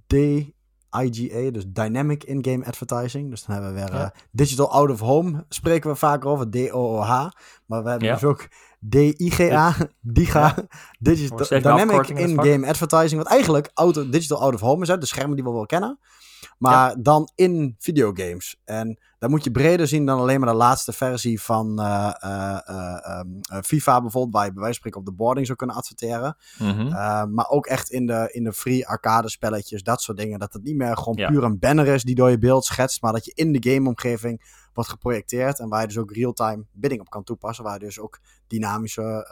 D 0.08 0.14
IGA, 1.04 1.52
dus 1.52 1.64
Dynamic 1.68 2.24
In-Game 2.24 2.66
Advertising. 2.66 3.30
Dus 3.30 3.46
dan 3.46 3.56
hebben 3.56 3.74
we 3.74 3.80
weer 3.80 3.94
uh, 3.94 4.08
Digital 4.32 4.72
Out 4.72 4.90
of 4.90 5.00
Home, 5.00 5.46
spreken 5.50 5.90
we 5.90 5.96
vaak 5.96 6.26
over, 6.26 6.50
D-O-O-H. 6.50 7.30
Maar 7.66 7.84
we 7.84 7.90
hebben 7.90 8.14
dus 8.14 8.24
ook 8.24 8.48
DIGA, 8.80 9.76
DIGA, 10.02 10.56
Digital, 11.00 11.38
Dynamic 11.48 12.10
In-Game 12.10 12.68
Advertising. 12.68 13.22
Wat 13.22 13.32
eigenlijk 13.32 13.72
auto, 13.74 14.10
Digital 14.10 14.42
Out 14.42 14.54
of 14.54 14.60
Home 14.60 14.82
is, 14.82 14.88
hè, 14.88 14.98
de 14.98 15.06
schermen 15.06 15.36
die 15.36 15.46
we 15.46 15.52
wel 15.52 15.66
kennen. 15.66 16.00
Maar 16.58 16.96
dan 17.02 17.30
in 17.36 17.76
videogames. 17.80 18.62
En 18.64 19.00
dan 19.20 19.30
moet 19.30 19.44
je 19.44 19.52
breder 19.52 19.88
zien 19.88 20.06
dan 20.06 20.20
alleen 20.20 20.40
maar 20.40 20.50
de 20.50 20.56
laatste 20.56 20.94
versie 20.94 21.42
van 21.42 21.80
uh, 21.80 22.14
uh, 22.24 23.20
FIFA 23.64 24.02
bijvoorbeeld. 24.02 24.34
Waar 24.34 24.46
je 24.46 24.54
bij 24.54 24.62
wijze 24.62 24.80
van 24.80 24.90
spreken 24.90 25.00
op 25.00 25.06
de 25.06 25.24
boarding 25.24 25.46
zou 25.46 25.58
kunnen 25.58 25.76
adverteren. 25.76 26.38
Mhm. 26.58 27.34
maar 27.34 27.50
ook 27.50 27.66
echt 27.66 27.90
in 27.90 28.06
de, 28.06 28.30
in 28.32 28.44
de 28.44 28.54
free 28.54 28.88
arcade 28.88 29.30
spelletjes, 29.30 29.84
dat 29.84 30.02
soort 30.02 30.18
dingen. 30.18 30.40
Dat 30.40 30.54
het 30.54 30.64
niet 30.64 30.76
meer 30.76 30.98
gewoon 30.98 31.28
puur 31.28 31.44
een 31.44 31.60
banner 31.60 31.88
is 31.88 32.04
die 32.04 32.16
door 32.16 32.30
je 32.30 32.40
beeld 32.40 32.66
schetst. 32.66 33.02
Maar 33.02 33.14
dat 33.14 33.26
je 33.26 33.32
in 33.36 33.52
de 33.52 33.72
gameomgeving 33.72 34.64
wordt 34.74 34.90
geprojecteerd. 34.90 35.60
En 35.60 35.70
waar 35.70 35.82
je 35.82 35.88
dus 35.88 35.98
ook 35.98 36.12
real-time 36.12 36.66
bidding 36.72 37.02
op 37.02 37.10
kan 37.10 37.24
toepassen. 37.24 37.64
Waar 37.64 37.74
je 37.74 37.86
dus 37.86 38.00
ook 38.00 38.20
dynamische 38.48 39.28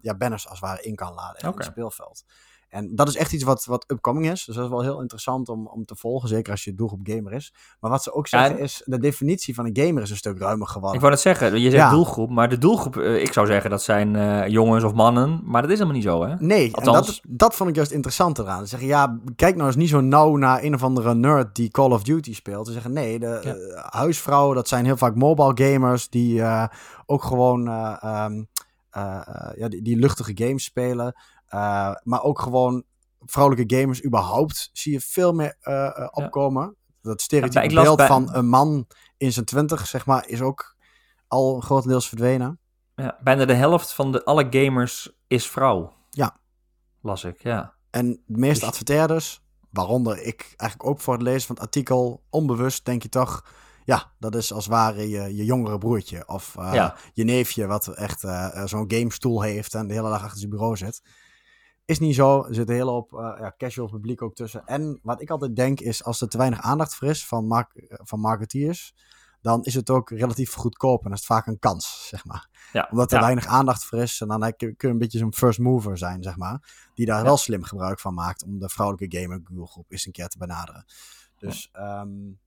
ja, 0.00 0.14
banners 0.16 0.48
als 0.48 0.60
het 0.60 0.68
ware 0.68 0.82
in 0.82 0.94
kan 0.94 1.14
laden 1.14 1.40
in 1.40 1.48
het 1.56 1.64
speelveld. 1.64 2.24
En 2.68 2.94
dat 2.94 3.08
is 3.08 3.16
echt 3.16 3.32
iets 3.32 3.44
wat, 3.44 3.64
wat 3.64 3.84
upcoming 3.86 4.30
is. 4.30 4.44
Dus 4.44 4.54
dat 4.54 4.64
is 4.64 4.70
wel 4.70 4.82
heel 4.82 5.00
interessant 5.00 5.48
om, 5.48 5.66
om 5.66 5.84
te 5.84 5.96
volgen. 5.96 6.28
Zeker 6.28 6.52
als 6.52 6.64
je 6.64 6.74
doelgroep 6.74 7.00
gamer 7.02 7.32
is. 7.32 7.54
Maar 7.80 7.90
wat 7.90 8.02
ze 8.02 8.12
ook 8.12 8.28
zeggen 8.28 8.58
is, 8.58 8.82
de 8.84 8.98
definitie 8.98 9.54
van 9.54 9.66
een 9.66 9.76
gamer 9.86 10.02
is 10.02 10.10
een 10.10 10.16
stuk 10.16 10.38
ruimer 10.38 10.66
geworden. 10.66 10.94
Ik 10.94 11.00
wou 11.00 11.12
het 11.12 11.22
zeggen, 11.22 11.60
je 11.60 11.70
zegt 11.70 11.90
doelgroep. 11.90 12.30
Maar 12.30 12.48
de 12.48 12.58
doelgroep, 12.58 12.96
eh, 12.96 13.22
ik 13.22 13.32
zou 13.32 13.46
zeggen 13.46 13.70
dat 13.70 13.82
zijn 13.82 14.14
uh, 14.14 14.46
jongens 14.46 14.84
of 14.84 14.92
mannen. 14.92 15.40
Maar 15.44 15.62
dat 15.62 15.70
is 15.70 15.78
helemaal 15.78 16.00
niet 16.00 16.08
zo, 16.08 16.24
hè? 16.24 16.34
Nee, 16.38 16.74
Althans... 16.74 17.06
dat, 17.06 17.20
dat 17.28 17.54
vond 17.54 17.68
ik 17.70 17.76
juist 17.76 17.90
interessant 17.90 18.38
eraan. 18.38 18.60
Ze 18.60 18.66
zeggen, 18.66 18.88
ja, 18.88 19.18
kijk 19.36 19.54
nou 19.54 19.66
eens 19.66 19.76
niet 19.76 19.88
zo 19.88 20.00
nauw 20.00 20.36
naar 20.36 20.62
een 20.62 20.74
of 20.74 20.82
andere 20.82 21.14
nerd 21.14 21.54
die 21.54 21.70
Call 21.70 21.90
of 21.90 22.02
Duty 22.02 22.34
speelt. 22.34 22.66
Ze 22.66 22.72
zeggen, 22.72 22.92
nee, 22.92 23.18
de 23.18 23.40
uh, 23.44 23.84
huisvrouwen, 23.84 24.56
dat 24.56 24.68
zijn 24.68 24.84
heel 24.84 24.96
vaak 24.96 25.14
mobile 25.14 25.70
gamers. 25.70 26.08
Die 26.08 26.42
ook 27.06 27.22
gewoon... 27.22 27.68
Um, 28.04 28.48
ja, 29.56 29.68
die, 29.68 29.82
die 29.82 29.96
luchtige 29.96 30.32
games 30.34 30.64
spelen. 30.64 31.14
Uh, 31.54 31.94
maar 32.02 32.22
ook 32.22 32.40
gewoon 32.40 32.84
vrouwelijke 33.18 33.76
gamers 33.76 34.04
überhaupt 34.04 34.70
zie 34.72 34.92
je 34.92 35.00
veel 35.00 35.32
meer 35.32 35.56
uh, 35.62 36.08
opkomen. 36.10 36.76
Dat 37.02 37.20
stereotype 37.20 37.70
ja, 37.70 37.82
beeld 37.82 38.02
van 38.02 38.34
een 38.34 38.48
man 38.48 38.86
in 39.16 39.32
zijn 39.32 39.44
twintig, 39.44 39.86
zeg 39.86 40.06
maar, 40.06 40.28
is 40.28 40.40
ook 40.40 40.76
al 41.26 41.60
grotendeels 41.60 42.08
verdwenen. 42.08 42.60
Ja, 42.94 43.18
bijna 43.22 43.44
de 43.44 43.54
helft 43.54 43.92
van 43.92 44.12
de, 44.12 44.24
alle 44.24 44.46
gamers 44.50 45.12
is 45.26 45.48
vrouw. 45.48 45.92
Ja. 46.10 46.40
Las 47.00 47.24
ik, 47.24 47.42
ja. 47.42 47.74
En 47.90 48.22
de 48.26 48.38
meeste 48.38 48.60
dus... 48.60 48.68
adverteerders, 48.68 49.42
waaronder 49.70 50.22
ik 50.22 50.54
eigenlijk 50.56 50.90
ook 50.90 51.00
voor 51.00 51.14
het 51.14 51.22
lezen 51.22 51.46
van 51.46 51.54
het 51.54 51.64
artikel, 51.64 52.22
onbewust 52.30 52.84
denk 52.84 53.02
je 53.02 53.08
toch, 53.08 53.44
ja, 53.84 54.12
dat 54.18 54.34
is 54.34 54.52
als 54.52 54.64
het 54.64 54.74
ware 54.74 55.08
je, 55.08 55.36
je 55.36 55.44
jongere 55.44 55.78
broertje. 55.78 56.22
Of 56.26 56.54
uh, 56.58 56.90
je 57.12 57.24
neefje, 57.24 57.66
wat 57.66 57.86
echt 57.86 58.22
uh, 58.22 58.64
zo'n 58.64 58.90
gamestoel 58.90 59.42
heeft 59.42 59.74
en 59.74 59.86
de 59.86 59.94
hele 59.94 60.08
dag 60.08 60.22
achter 60.22 60.38
zijn 60.38 60.50
bureau 60.50 60.76
zit. 60.76 61.02
Is 61.88 61.98
niet 61.98 62.14
zo. 62.14 62.44
Er 62.44 62.54
zit 62.54 62.68
een 62.68 62.74
hele 62.74 62.90
hoop 62.90 63.12
uh, 63.12 63.18
ja, 63.18 63.54
casual 63.56 63.88
publiek 63.88 64.22
ook 64.22 64.34
tussen. 64.34 64.66
En 64.66 65.00
wat 65.02 65.20
ik 65.20 65.30
altijd 65.30 65.56
denk 65.56 65.80
is, 65.80 66.04
als 66.04 66.20
er 66.20 66.28
te 66.28 66.38
weinig 66.38 66.60
aandacht 66.60 66.94
voor 66.94 67.08
is 67.08 67.26
van, 67.26 67.46
mark 67.46 67.74
eh, 67.74 67.98
van 68.02 68.20
marketeers, 68.20 68.94
dan 69.40 69.62
is 69.62 69.74
het 69.74 69.90
ook 69.90 70.10
relatief 70.10 70.52
goedkoop 70.52 71.04
en 71.04 71.12
is 71.12 71.16
het 71.16 71.26
vaak 71.26 71.46
een 71.46 71.58
kans, 71.58 72.06
zeg 72.08 72.24
maar. 72.24 72.48
Ja, 72.72 72.88
Omdat 72.90 73.12
er 73.12 73.20
weinig 73.20 73.46
aandacht 73.46 73.84
voor 73.84 73.98
is 73.98 74.20
en 74.20 74.28
dan 74.28 74.56
kun 74.56 74.74
je 74.76 74.88
een 74.88 74.98
beetje 74.98 75.18
zo'n 75.18 75.34
first 75.34 75.58
mover 75.58 75.98
zijn, 75.98 76.22
zeg 76.22 76.36
maar. 76.36 76.90
Die 76.94 77.06
daar 77.06 77.24
wel 77.24 77.36
slim 77.36 77.62
gebruik 77.62 78.00
van 78.00 78.14
maakt 78.14 78.44
om 78.44 78.58
de 78.58 78.68
vrouwelijke 78.68 79.18
gamer 79.18 79.40
groep 79.64 79.90
eens 79.92 80.06
een 80.06 80.12
keer 80.12 80.28
te 80.28 80.38
benaderen. 80.38 80.84
Dus 81.38 81.70
um, 81.72 82.38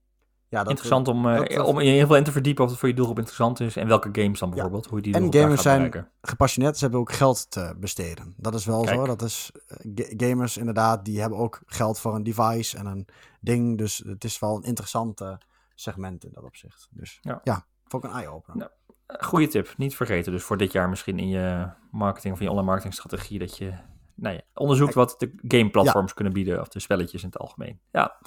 ja, 0.51 0.59
dat, 0.59 0.69
interessant 0.69 1.07
om, 1.07 1.25
uh, 1.25 1.65
om 1.67 1.79
in 1.79 1.85
ieder 1.85 2.01
geval 2.01 2.15
in 2.15 2.23
te 2.23 2.31
verdiepen 2.31 2.63
of 2.63 2.69
het 2.69 2.79
voor 2.79 2.87
je 2.87 2.93
doelgroep 2.93 3.17
interessant 3.17 3.59
is. 3.59 3.75
En 3.75 3.87
welke 3.87 4.09
games 4.11 4.39
dan 4.39 4.49
bijvoorbeeld. 4.49 4.85
Hoe 4.85 4.97
je 4.97 5.03
die 5.03 5.13
en 5.13 5.33
gamers 5.33 5.61
zijn 5.61 6.07
gepassioneerd, 6.21 6.75
ze 6.75 6.83
hebben 6.83 6.99
ook 6.99 7.11
geld 7.11 7.51
te 7.51 7.75
besteden. 7.79 8.33
Dat 8.37 8.53
is 8.53 8.65
wel 8.65 8.87
zo. 8.87 9.05
Dat 9.05 9.21
is, 9.21 9.51
gamers 9.95 10.57
inderdaad, 10.57 11.05
die 11.05 11.19
hebben 11.19 11.39
ook 11.39 11.61
geld 11.65 11.99
voor 11.99 12.15
een 12.15 12.23
device 12.23 12.77
en 12.77 12.85
een 12.85 13.07
ding. 13.39 13.77
Dus 13.77 14.03
het 14.05 14.23
is 14.23 14.39
wel 14.39 14.55
een 14.55 14.63
interessante 14.63 15.39
segment 15.75 16.23
in 16.23 16.31
dat 16.33 16.43
opzicht. 16.43 16.87
Dus 16.91 17.19
ja, 17.21 17.41
ja 17.43 17.65
ook 17.89 18.03
een 18.03 18.11
eye-opener. 18.11 18.57
Nou, 18.57 19.21
goede 19.21 19.47
tip. 19.47 19.73
Niet 19.77 19.95
vergeten. 19.95 20.31
Dus 20.31 20.43
voor 20.43 20.57
dit 20.57 20.71
jaar 20.71 20.89
misschien 20.89 21.19
in 21.19 21.27
je 21.27 21.69
marketing 21.91 22.33
of 22.33 22.39
in 22.39 22.45
je 22.45 22.51
online 22.51 22.69
marketingstrategie 22.69 23.39
dat 23.39 23.57
je 23.57 23.73
nou 24.15 24.35
ja, 24.35 24.41
onderzoekt 24.53 24.93
wat 24.93 25.15
de 25.17 25.33
gameplatforms 25.47 26.13
kunnen 26.13 26.33
bieden. 26.33 26.61
Of 26.61 26.67
de 26.67 26.79
spelletjes 26.79 27.21
in 27.21 27.29
het 27.29 27.37
algemeen. 27.37 27.79
Ja. 27.91 28.17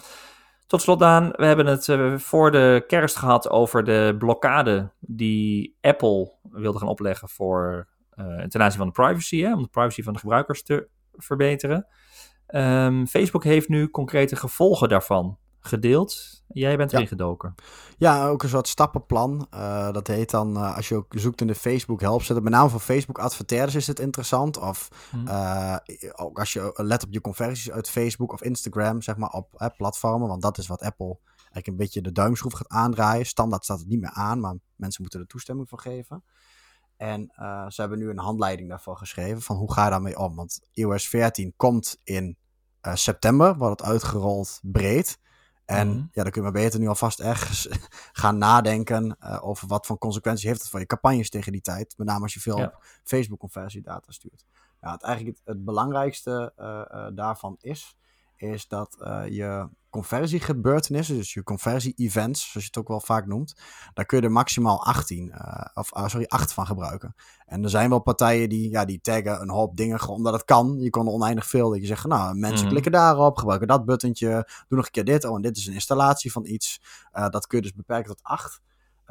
Tot 0.75 0.83
slot, 0.83 0.99
we 1.37 1.47
hebben 1.47 1.67
het 1.67 1.89
uh, 1.89 2.19
voor 2.19 2.51
de 2.51 2.85
kerst 2.87 3.17
gehad 3.17 3.51
over 3.51 3.85
de 3.85 4.15
blokkade 4.19 4.93
die 5.01 5.77
Apple 5.81 6.33
wilde 6.43 6.79
gaan 6.79 6.89
opleggen 6.89 7.29
voor 7.29 7.89
uh, 8.15 8.43
ten 8.43 8.63
aanzien 8.63 8.79
van 8.79 8.87
de 8.87 8.93
privacy, 8.93 9.41
hè, 9.41 9.55
om 9.55 9.63
de 9.63 9.69
privacy 9.69 10.03
van 10.03 10.13
de 10.13 10.19
gebruikers 10.19 10.63
te 10.63 10.89
verbeteren. 11.13 11.87
Um, 12.49 13.07
Facebook 13.07 13.45
heeft 13.45 13.69
nu 13.69 13.91
concrete 13.91 14.37
gevolgen 14.37 14.89
daarvan 14.89 15.39
gedeeld. 15.67 16.43
Jij 16.49 16.77
bent 16.77 16.93
erin 16.93 17.07
gedoken. 17.07 17.55
Ja, 17.97 18.29
ook 18.29 18.43
een 18.43 18.49
soort 18.49 18.69
stappenplan. 18.69 19.47
Uh, 19.55 19.93
dat 19.93 20.07
heet 20.07 20.31
dan, 20.31 20.57
uh, 20.57 20.77
als 20.77 20.89
je 20.89 20.95
ook 20.95 21.13
zoekt 21.17 21.41
in 21.41 21.47
de 21.47 21.55
Facebook 21.55 22.01
helpzetten, 22.01 22.45
met 22.45 22.53
name 22.53 22.69
voor 22.69 22.81
Facebook 22.81 23.19
adverteerders 23.19 23.75
is 23.75 23.87
het 23.87 23.99
interessant. 23.99 24.59
Of 24.59 24.89
uh, 25.27 25.77
ook 26.15 26.39
als 26.39 26.53
je 26.53 26.73
let 26.75 27.05
op 27.05 27.13
je 27.13 27.21
conversies 27.21 27.71
uit 27.71 27.91
Facebook 27.91 28.33
of 28.33 28.43
Instagram, 28.43 29.03
zeg 29.03 29.17
maar, 29.17 29.31
op 29.31 29.73
platformen. 29.77 30.29
Want 30.29 30.43
dat 30.43 30.59
is 30.59 30.67
wat 30.67 30.83
Apple 30.83 31.19
eigenlijk 31.37 31.67
een 31.67 31.77
beetje 31.77 32.03
de 32.03 32.13
duimschroef 32.13 32.53
gaat 32.53 32.69
aandraaien. 32.69 33.27
Standaard 33.27 33.65
staat 33.65 33.79
het 33.79 33.89
niet 33.89 34.01
meer 34.01 34.13
aan, 34.13 34.41
maar 34.41 34.57
mensen 34.77 35.03
moeten 35.03 35.21
er 35.21 35.27
toestemming 35.27 35.69
voor 35.69 35.81
geven. 35.81 36.25
En 36.97 37.33
ze 37.69 37.81
hebben 37.81 37.99
nu 37.99 38.11
een 38.11 38.19
handleiding 38.19 38.69
daarvoor 38.69 38.97
geschreven 38.97 39.43
van 39.43 39.57
hoe 39.57 39.73
ga 39.73 39.85
je 39.85 39.91
daarmee 39.91 40.19
om. 40.19 40.35
Want 40.35 40.61
iOS 40.73 41.09
14 41.09 41.53
komt 41.57 41.99
in 42.05 42.37
september, 42.83 43.57
wordt 43.57 43.81
het 43.81 43.91
uitgerold 43.91 44.59
breed. 44.63 45.19
En 45.65 45.89
mhm. 45.89 45.99
ja, 46.13 46.23
dan 46.23 46.33
kun 46.33 46.43
je 46.43 46.51
maar 46.51 46.63
beter 46.63 46.81
nu 46.81 46.89
alvast 46.89 47.21
ergens 47.21 47.69
gaan 48.23 48.39
nadenken 48.39 49.17
uh, 49.23 49.39
over 49.43 49.69
wat 49.69 49.87
voor 49.87 49.99
consequenties 49.99 50.45
heeft 50.45 50.61
het 50.61 50.71
voor 50.71 50.81
je 50.81 50.87
campagnes 50.87 51.31
tegen 51.31 51.53
die 51.53 51.61
tijd. 51.61 51.95
Met 51.97 52.07
name 52.07 52.23
als 52.23 52.35
je 52.35 52.41
veel 52.41 52.59
ja. 52.59 52.65
op 52.65 52.85
Facebook 53.03 53.39
conversiedata 53.39 54.13
stuurt. 54.13 54.45
Ja, 54.81 54.93
het, 54.93 55.03
eigenlijk 55.03 55.37
het, 55.37 55.47
het 55.47 55.65
belangrijkste 55.65 56.53
uh, 56.59 56.83
uh, 56.93 57.07
daarvan 57.15 57.57
is, 57.61 57.97
is 58.37 58.69
dat 58.69 58.97
je 59.29 59.69
conversiegebeurtenissen, 59.95 61.17
dus 61.17 61.33
je 61.33 61.43
conversie-events, 61.43 62.41
zoals 62.41 62.67
je 62.67 62.73
het 62.73 62.77
ook 62.77 62.89
wel 62.89 63.01
vaak 63.01 63.27
noemt, 63.27 63.55
daar 63.95 64.05
kun 64.05 64.19
je 64.19 64.25
er 64.25 64.33
maximaal 64.33 64.85
18, 64.85 65.27
uh, 65.27 65.65
of 65.75 65.97
uh, 65.97 66.09
sorry, 66.09 66.27
8 66.27 66.53
van 66.53 66.67
gebruiken. 66.67 67.15
En 67.47 67.63
er 67.63 67.71
zijn 67.71 67.89
wel 67.91 67.99
partijen 67.99 68.49
die, 68.49 68.71
ja, 68.71 68.85
die 68.85 69.01
taggen 69.01 69.41
een 69.41 69.51
hoop 69.51 69.77
dingen 69.77 70.09
omdat 70.09 70.33
het 70.33 70.45
kan. 70.45 70.77
Je 70.81 70.91
er 70.91 71.07
oneindig 71.07 71.47
veel. 71.47 71.71
Dat 71.71 71.81
je 71.81 71.87
zegt, 71.87 72.07
nou, 72.07 72.35
mensen 72.35 72.65
mm. 72.65 72.71
klikken 72.71 72.93
daarop, 72.93 73.37
gebruiken 73.37 73.69
dat 73.69 73.85
buttentje, 73.85 74.49
doen 74.69 74.79
nog 74.79 74.87
een 74.87 74.91
keer 74.91 75.05
dit. 75.05 75.25
Oh, 75.25 75.37
en 75.37 75.43
dit 75.43 75.57
is 75.57 75.67
een 75.67 75.73
installatie 75.73 76.33
van 76.33 76.47
iets. 76.47 76.81
Uh, 77.13 77.29
dat 77.29 77.47
kun 77.47 77.59
je 77.59 77.65
dus 77.65 77.75
beperken 77.75 78.09
tot 78.09 78.23
8. 78.23 78.61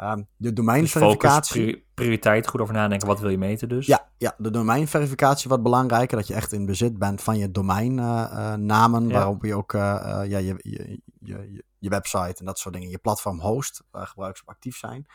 Um, 0.02 0.28
de 0.38 0.54
domeinverificatie. 0.54 1.66
Dus 1.66 1.82
prioriteit, 1.94 2.48
goed 2.48 2.62
over 2.62 2.74
nadenken, 2.74 3.08
wat 3.08 3.20
wil 3.20 3.30
je 3.30 3.38
meten 3.38 3.70
dus? 3.70 3.86
Ja, 3.86 4.10
ja 4.18 4.36
de 4.38 4.50
domeinverificatie 4.52 5.50
wat 5.50 5.64
belangrijker. 5.64 6.18
Dat 6.18 6.28
je 6.28 6.34
echt 6.34 6.52
in 6.52 6.66
bezit 6.66 6.98
bent 6.98 7.22
van 7.22 7.38
je 7.38 7.52
domeinnamen, 7.52 9.04
uh, 9.04 9.08
uh, 9.08 9.14
waarop 9.14 9.44
je 9.44 9.56
ook 9.56 9.74
uh, 9.74 9.82
ja, 10.06 10.38
je, 10.38 10.56
je, 10.58 11.02
je, 11.20 11.64
je 11.80 11.90
website 11.90 12.36
en 12.40 12.46
dat 12.46 12.60
soort 12.60 12.74
dingen, 12.74 12.90
je 12.90 12.98
platform 12.98 13.40
host, 13.40 13.84
waar 13.92 14.08
gebruikers 14.08 14.42
op 14.42 14.50
actief 14.50 14.78
zijn. 14.78 15.06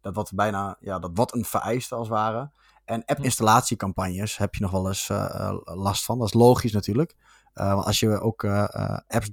Dat 0.00 0.14
wordt 0.14 0.34
bijna, 0.34 0.76
ja, 0.80 0.98
dat 0.98 1.10
wordt 1.14 1.34
een 1.34 1.44
vereiste 1.44 1.94
als 1.94 2.08
het 2.08 2.16
ware. 2.16 2.50
En 2.84 3.04
app-installatiecampagnes 3.04 4.36
heb 4.36 4.54
je 4.54 4.62
nog 4.62 4.70
wel 4.70 4.88
eens 4.88 5.10
last 5.64 6.04
van. 6.04 6.18
Dat 6.18 6.26
is 6.26 6.34
logisch 6.34 6.72
natuurlijk. 6.72 7.14
want 7.52 7.86
als 7.86 8.00
je 8.00 8.20
ook 8.20 8.44
apps, 9.06 9.30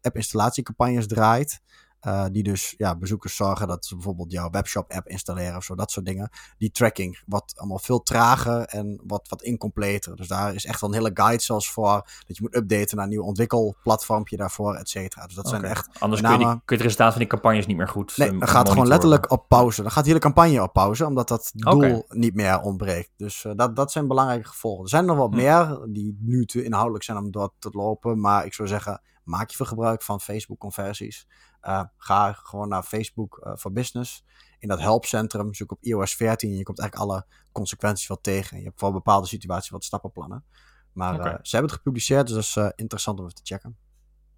app-installatiecampagnes 0.00 1.06
draait, 1.06 1.60
uh, 2.06 2.24
die 2.30 2.42
dus 2.42 2.74
ja, 2.76 2.96
bezoekers 2.96 3.36
zorgen 3.36 3.68
dat 3.68 3.84
ze 3.86 3.94
bijvoorbeeld 3.94 4.32
jouw 4.32 4.50
webshop-app 4.50 5.08
installeren 5.08 5.56
of 5.56 5.64
zo, 5.64 5.74
dat 5.74 5.90
soort 5.90 6.06
dingen. 6.06 6.30
Die 6.58 6.70
tracking 6.70 7.22
wordt 7.26 7.58
allemaal 7.58 7.78
veel 7.78 8.02
trager 8.02 8.62
en 8.62 9.00
wat, 9.06 9.28
wat 9.28 9.42
incompleter. 9.42 10.16
Dus 10.16 10.28
daar 10.28 10.54
is 10.54 10.64
echt 10.64 10.80
wel 10.80 10.90
een 10.90 10.96
hele 10.96 11.10
guide 11.14 11.42
zelfs 11.42 11.70
voor. 11.70 12.08
Dat 12.26 12.36
je 12.36 12.42
moet 12.42 12.56
updaten 12.56 12.96
naar 12.96 13.04
een 13.04 13.10
nieuw 13.10 13.22
ontwikkelplatformpje 13.22 14.36
daarvoor, 14.36 14.74
et 14.74 14.88
cetera. 14.88 15.26
Dus 15.26 15.34
dat 15.34 15.48
zijn 15.48 15.64
echt. 15.64 15.88
Anders 15.98 16.22
kun, 16.22 16.30
je 16.30 16.38
die, 16.38 16.46
kun 16.46 16.54
je 16.64 16.74
het 16.74 16.80
resultaat 16.80 17.10
van 17.10 17.20
die 17.20 17.30
campagnes 17.30 17.66
niet 17.66 17.76
meer 17.76 17.88
goed. 17.88 18.16
Nee, 18.16 18.38
dan 18.38 18.48
gaat 18.48 18.68
gewoon 18.68 18.86
letterlijk 18.86 19.30
op 19.30 19.48
pauze. 19.48 19.82
Dan 19.82 19.90
gaat 19.90 20.02
de 20.02 20.08
hele 20.08 20.20
campagne 20.22 20.62
op 20.62 20.72
pauze, 20.72 21.06
omdat 21.06 21.28
dat 21.28 21.50
doel 21.54 22.04
niet 22.08 22.34
meer 22.34 22.60
ontbreekt. 22.60 23.10
Dus 23.16 23.44
uh, 23.44 23.52
dat, 23.56 23.76
dat 23.76 23.92
zijn 23.92 24.08
belangrijke 24.08 24.48
gevolgen. 24.48 24.82
Er 24.82 24.88
zijn 24.88 25.04
nog 25.04 25.16
wat 25.16 25.30
hm. 25.30 25.36
meer 25.36 25.86
die 25.88 26.18
nu 26.20 26.46
te 26.46 26.64
inhoudelijk 26.64 27.04
zijn 27.04 27.18
om 27.18 27.30
door 27.30 27.52
te 27.58 27.68
lopen. 27.72 28.20
Maar 28.20 28.44
ik 28.44 28.54
zou 28.54 28.68
zeggen, 28.68 29.00
maak 29.24 29.50
je 29.50 29.56
veel 29.56 29.66
gebruik 29.66 30.02
van 30.02 30.20
Facebook-conversies. 30.20 31.26
Uh, 31.66 31.82
ga 31.96 32.32
gewoon 32.32 32.68
naar 32.68 32.82
Facebook 32.82 33.40
uh, 33.46 33.52
voor 33.56 33.72
Business. 33.72 34.24
In 34.58 34.68
dat 34.68 34.80
helpcentrum 34.80 35.54
zoek 35.54 35.72
op 35.72 35.78
iOS 35.80 36.14
14. 36.14 36.50
En 36.50 36.56
je 36.56 36.62
komt 36.62 36.80
eigenlijk 36.80 37.10
alle 37.10 37.26
consequenties 37.52 38.08
wel 38.08 38.20
tegen. 38.20 38.58
Je 38.58 38.64
hebt 38.64 38.78
voor 38.78 38.92
bepaalde 38.92 39.26
situaties 39.26 39.70
wat 39.70 39.84
stappenplannen. 39.84 40.44
Maar 40.92 41.14
okay. 41.14 41.32
uh, 41.32 41.38
ze 41.42 41.56
hebben 41.56 41.70
het 41.70 41.80
gepubliceerd, 41.80 42.26
dus 42.26 42.54
dat 42.54 42.66
is 42.66 42.72
interessant 42.76 43.18
om 43.18 43.24
even 43.24 43.36
te 43.36 43.42
checken. 43.44 43.76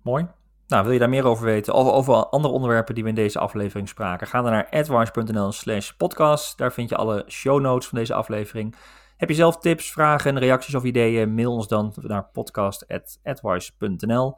Mooi. 0.03 0.29
Nou, 0.69 0.83
wil 0.83 0.93
je 0.93 0.99
daar 0.99 1.09
meer 1.09 1.25
over 1.25 1.45
weten? 1.45 1.75
Of 1.75 1.93
over 1.93 2.15
andere 2.15 2.55
onderwerpen 2.55 2.95
die 2.95 3.03
we 3.03 3.09
in 3.09 3.15
deze 3.15 3.39
aflevering 3.39 3.89
spraken? 3.89 4.27
Ga 4.27 4.43
dan 4.43 4.53
naar 4.53 4.69
advice.nl 4.71 5.53
slash 5.53 5.91
podcast. 5.91 6.59
Daar 6.59 6.73
vind 6.73 6.89
je 6.89 6.97
alle 6.97 7.25
show 7.29 7.61
notes 7.61 7.89
van 7.89 7.99
deze 7.99 8.15
aflevering. 8.15 8.75
Heb 9.17 9.29
je 9.29 9.35
zelf 9.35 9.59
tips, 9.59 9.93
vragen, 9.93 10.39
reacties 10.39 10.75
of 10.75 10.85
ideeën? 10.85 11.35
Mail 11.35 11.53
ons 11.53 11.69
dan 11.69 11.93
naar 11.97 12.25
podcast.advice.nl. 12.25 14.37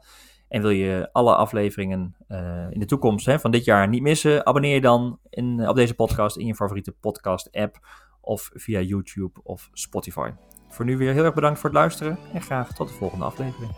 En 0.51 0.61
wil 0.61 0.69
je 0.69 1.09
alle 1.11 1.35
afleveringen 1.35 2.15
uh, 2.27 2.67
in 2.69 2.79
de 2.79 2.85
toekomst 2.85 3.25
hè, 3.25 3.39
van 3.39 3.51
dit 3.51 3.65
jaar 3.65 3.87
niet 3.87 4.01
missen, 4.01 4.45
abonneer 4.45 4.73
je 4.73 4.81
dan 4.81 5.19
in, 5.29 5.67
op 5.67 5.75
deze 5.75 5.93
podcast 5.93 6.37
in 6.37 6.45
je 6.45 6.55
favoriete 6.55 6.91
podcast-app 6.91 7.79
of 8.21 8.49
via 8.53 8.79
YouTube 8.79 9.39
of 9.43 9.69
Spotify. 9.73 10.31
Voor 10.67 10.85
nu 10.85 10.97
weer 10.97 11.13
heel 11.13 11.23
erg 11.23 11.33
bedankt 11.33 11.59
voor 11.59 11.69
het 11.69 11.79
luisteren 11.79 12.17
en 12.33 12.41
graag 12.41 12.73
tot 12.73 12.87
de 12.87 12.93
volgende 12.93 13.25
aflevering. 13.25 13.71